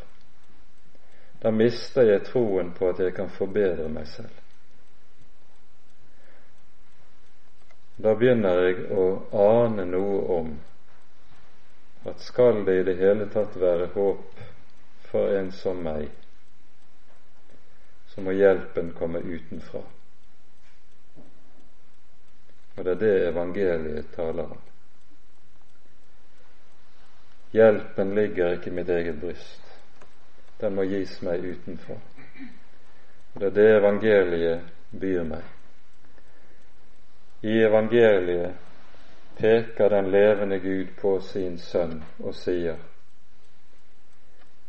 Da 1.41 1.51
mister 1.51 2.05
jeg 2.05 2.26
troen 2.28 2.74
på 2.76 2.89
at 2.91 2.99
jeg 2.99 3.16
kan 3.16 3.32
forbedre 3.32 3.88
meg 3.89 4.09
selv. 4.12 4.41
Da 8.01 8.14
begynner 8.18 8.59
jeg 8.66 8.89
å 8.91 9.05
ane 9.38 9.86
noe 9.86 10.20
om 10.36 10.51
at 12.09 12.20
skal 12.26 12.64
det 12.66 12.80
i 12.80 12.86
det 12.89 12.97
hele 12.97 13.28
tatt 13.30 13.55
være 13.62 13.91
håp 13.93 14.41
for 15.12 15.36
en 15.38 15.51
som 15.53 15.84
meg, 15.86 16.07
så 18.12 18.24
må 18.26 18.34
hjelpen 18.36 18.91
komme 18.97 19.22
utenfra. 19.22 19.84
Og 22.76 22.84
det 22.84 22.95
er 22.95 23.01
det 23.05 23.16
evangeliet 23.30 24.12
taler 24.16 24.49
om. 24.57 24.70
Hjelpen 27.52 28.16
ligger 28.16 28.54
ikke 28.56 28.70
i 28.70 28.74
mitt 28.74 28.89
eget 28.89 29.20
bryst. 29.20 29.62
Den 30.62 30.76
må 30.76 30.86
gis 30.88 31.18
meg 31.26 31.43
utenfor. 31.43 31.99
Det 33.34 33.47
er 33.49 33.56
det 33.56 33.68
evangeliet 33.78 34.70
byr 34.91 35.24
meg. 35.28 35.43
I 37.41 37.58
evangeliet 37.66 38.56
peker 39.36 39.89
den 39.89 40.12
levende 40.12 40.60
Gud 40.60 40.93
på 41.02 41.18
sin 41.26 41.58
sønn 41.58 42.02
og 42.20 42.36
sier 42.38 42.78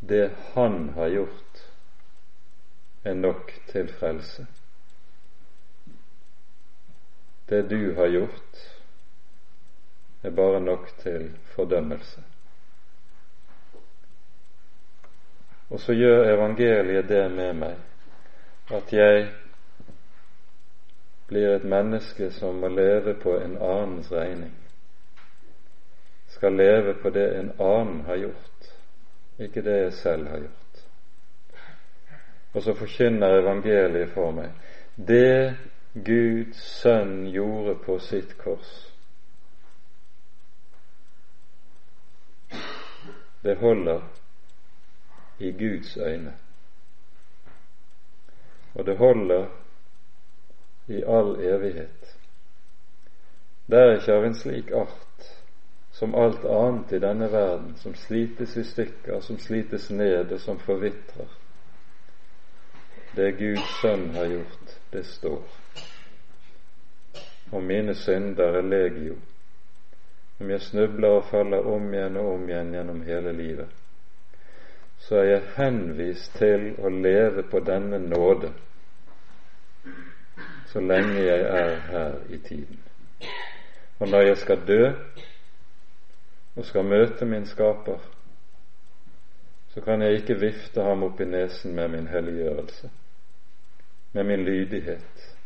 det 0.02 0.30
Han 0.54 0.88
har 0.96 1.08
gjort, 1.08 1.60
er 3.04 3.14
nok 3.14 3.52
til 3.68 3.92
frelse. 3.98 4.46
Det 7.48 7.62
du 7.70 7.94
har 7.94 8.08
gjort, 8.10 8.64
er 10.22 10.30
bare 10.30 10.60
nok 10.60 10.90
til 10.98 11.30
fordømmelse. 11.54 12.31
Og 15.72 15.80
så 15.80 15.94
gjør 15.96 16.34
evangeliet 16.34 17.08
det 17.08 17.24
med 17.32 17.54
meg 17.62 18.72
at 18.76 18.92
jeg 18.92 19.28
blir 21.28 21.54
et 21.54 21.64
menneske 21.64 22.28
som 22.36 22.60
må 22.60 22.68
leve 22.68 23.14
på 23.22 23.38
en 23.40 23.56
annens 23.56 24.12
regning 24.12 24.52
skal 26.32 26.52
leve 26.52 26.94
på 26.94 27.10
det 27.10 27.38
en 27.38 27.50
annen 27.60 28.00
har 28.06 28.16
gjort, 28.16 28.68
ikke 29.38 29.62
det 29.62 29.76
jeg 29.82 29.92
selv 29.92 30.28
har 30.28 30.38
gjort. 30.38 30.78
Og 32.52 32.62
så 32.62 32.74
forkynner 32.74 33.38
evangeliet 33.40 34.14
for 34.14 34.32
meg 34.36 34.50
det 34.96 35.56
Guds 35.92 36.62
sønn 36.80 37.28
gjorde 37.32 37.74
på 37.84 37.98
sitt 38.00 38.32
kors. 38.40 38.72
Det 43.44 43.56
holder 43.60 44.02
i 45.42 45.50
Guds 45.52 45.96
øyne. 45.96 46.32
Og 48.74 48.86
det 48.86 48.96
holder 48.96 49.46
i 50.88 51.02
all 51.06 51.36
evighet. 51.40 52.16
Det 53.70 53.78
er 53.78 53.94
ikke 53.94 54.14
av 54.14 54.24
en 54.24 54.34
slik 54.34 54.70
art 54.70 55.28
som 55.92 56.14
alt 56.14 56.44
annet 56.44 56.92
i 56.92 56.98
denne 56.98 57.28
verden, 57.32 57.76
som 57.76 57.94
slites 57.94 58.56
i 58.56 58.64
stykker, 58.64 59.20
som 59.20 59.38
slites 59.38 59.90
ned, 59.90 60.32
og 60.32 60.40
som 60.40 60.58
forvitrer. 60.58 61.28
Det 63.16 63.34
Guds 63.38 63.76
sønn 63.82 64.08
har 64.14 64.24
gjort, 64.24 64.78
det 64.92 65.04
står. 65.06 65.42
Og 67.52 67.62
mine 67.62 67.94
synder 67.94 68.56
er 68.58 68.62
legio. 68.62 69.18
Om 70.40 70.50
jeg 70.50 70.60
snubler 70.60 71.20
og 71.20 71.24
faller 71.30 71.68
om 71.68 71.92
igjen 71.94 72.16
og 72.16 72.34
om 72.34 72.48
igjen 72.48 72.72
gjennom 72.74 73.02
hele 73.06 73.32
livet, 73.36 73.81
så 75.02 75.18
er 75.20 75.30
jeg 75.30 75.48
henvist 75.56 76.36
til 76.38 76.72
å 76.78 76.90
leve 76.92 77.42
på 77.50 77.60
denne 77.66 77.98
nåde 77.98 78.52
så 80.72 80.80
lenge 80.80 81.20
jeg 81.20 81.40
er 81.40 81.74
her 81.76 82.14
i 82.30 82.38
tiden. 82.38 82.78
Og 83.98 84.08
når 84.08 84.20
jeg 84.20 84.36
skal 84.36 84.60
dø, 84.66 84.92
og 86.56 86.64
skal 86.64 86.84
møte 86.84 87.24
min 87.24 87.46
skaper, 87.46 87.98
så 89.74 89.80
kan 89.80 90.02
jeg 90.02 90.12
ikke 90.12 90.38
vifte 90.40 90.82
ham 90.82 91.02
opp 91.02 91.20
i 91.20 91.28
nesen 91.28 91.74
med 91.74 91.88
min 91.88 92.06
helliggjørelse, 92.06 92.90
med 94.12 94.24
min 94.24 94.44
lydighet, 94.44 95.36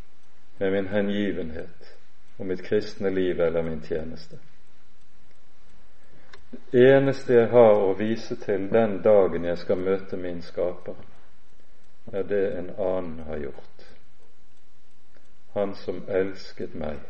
med 0.59 0.71
min 0.71 0.89
hengivenhet 0.89 1.93
og 2.39 2.47
mitt 2.47 2.63
kristne 2.63 3.11
liv 3.11 3.41
eller 3.41 3.63
min 3.63 3.83
tjeneste. 3.83 4.39
Eneste 6.73 7.35
jeg 7.35 7.49
har 7.51 7.81
å 7.83 7.95
vise 7.99 8.37
til 8.43 8.69
den 8.73 9.01
dagen 9.03 9.45
jeg 9.45 9.59
skal 9.59 9.81
møte 9.83 10.17
min 10.17 10.43
skaper, 10.43 10.99
er 12.13 12.23
det 12.23 12.45
en 12.59 12.71
annen 12.77 13.25
har 13.27 13.43
gjort. 13.49 13.89
Han 15.55 15.75
som 15.75 16.05
elsket 16.09 16.75
meg 16.75 17.01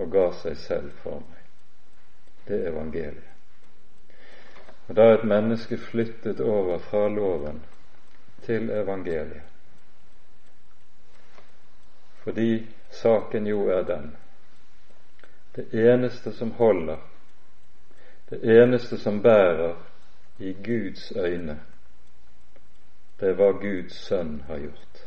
og 0.00 0.10
ga 0.12 0.30
seg 0.42 0.56
selv 0.56 0.90
for 1.02 1.20
meg 1.20 1.42
det 2.46 2.56
er 2.58 2.70
evangeliet. 2.72 3.28
Og 4.88 4.96
Da 4.96 5.02
er 5.02 5.14
et 5.18 5.24
menneske 5.24 5.76
flyttet 5.78 6.40
over 6.40 6.78
fra 6.78 7.08
loven 7.08 7.62
til 8.42 8.70
evangeliet. 8.70 9.42
Fordi 12.22 12.66
saken 12.90 13.46
jo 13.46 13.68
er 13.68 13.82
den 13.82 14.16
det 15.56 15.68
eneste 15.92 16.32
som 16.32 16.50
holder, 16.50 16.96
det 18.32 18.62
eneste 18.62 18.98
som 18.98 19.22
bærer 19.22 19.74
i 20.38 20.52
Guds 20.52 21.12
øyne, 21.16 21.60
det 23.20 23.28
er 23.28 23.34
hva 23.36 23.50
Guds 23.60 23.96
sønn 24.06 24.38
har 24.46 24.58
gjort. 24.58 25.00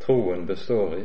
Troen 0.00 0.46
består 0.46 0.94
i 0.96 1.02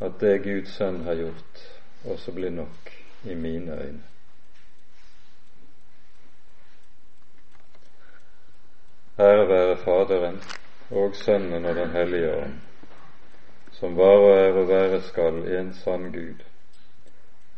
at 0.00 0.20
det 0.20 0.42
Guds 0.44 0.76
sønn 0.76 1.02
har 1.04 1.18
gjort, 1.18 1.64
også 2.04 2.32
blir 2.38 2.54
nok 2.54 2.92
i 3.24 3.34
mine 3.34 3.74
øyne. 3.82 4.02
Ære 9.18 9.48
være 9.48 9.76
Faderen 9.76 10.38
og 10.90 11.16
Sønnen 11.16 11.64
og 11.64 11.74
Den 11.74 11.90
hellige 11.90 12.30
ånd, 12.36 12.54
som 13.72 13.96
var 13.96 14.22
og 14.22 14.38
er 14.38 14.62
og 14.62 14.68
være 14.68 15.02
skal 15.02 15.42
en 15.58 15.74
sann 15.74 16.12
Gud, 16.12 16.49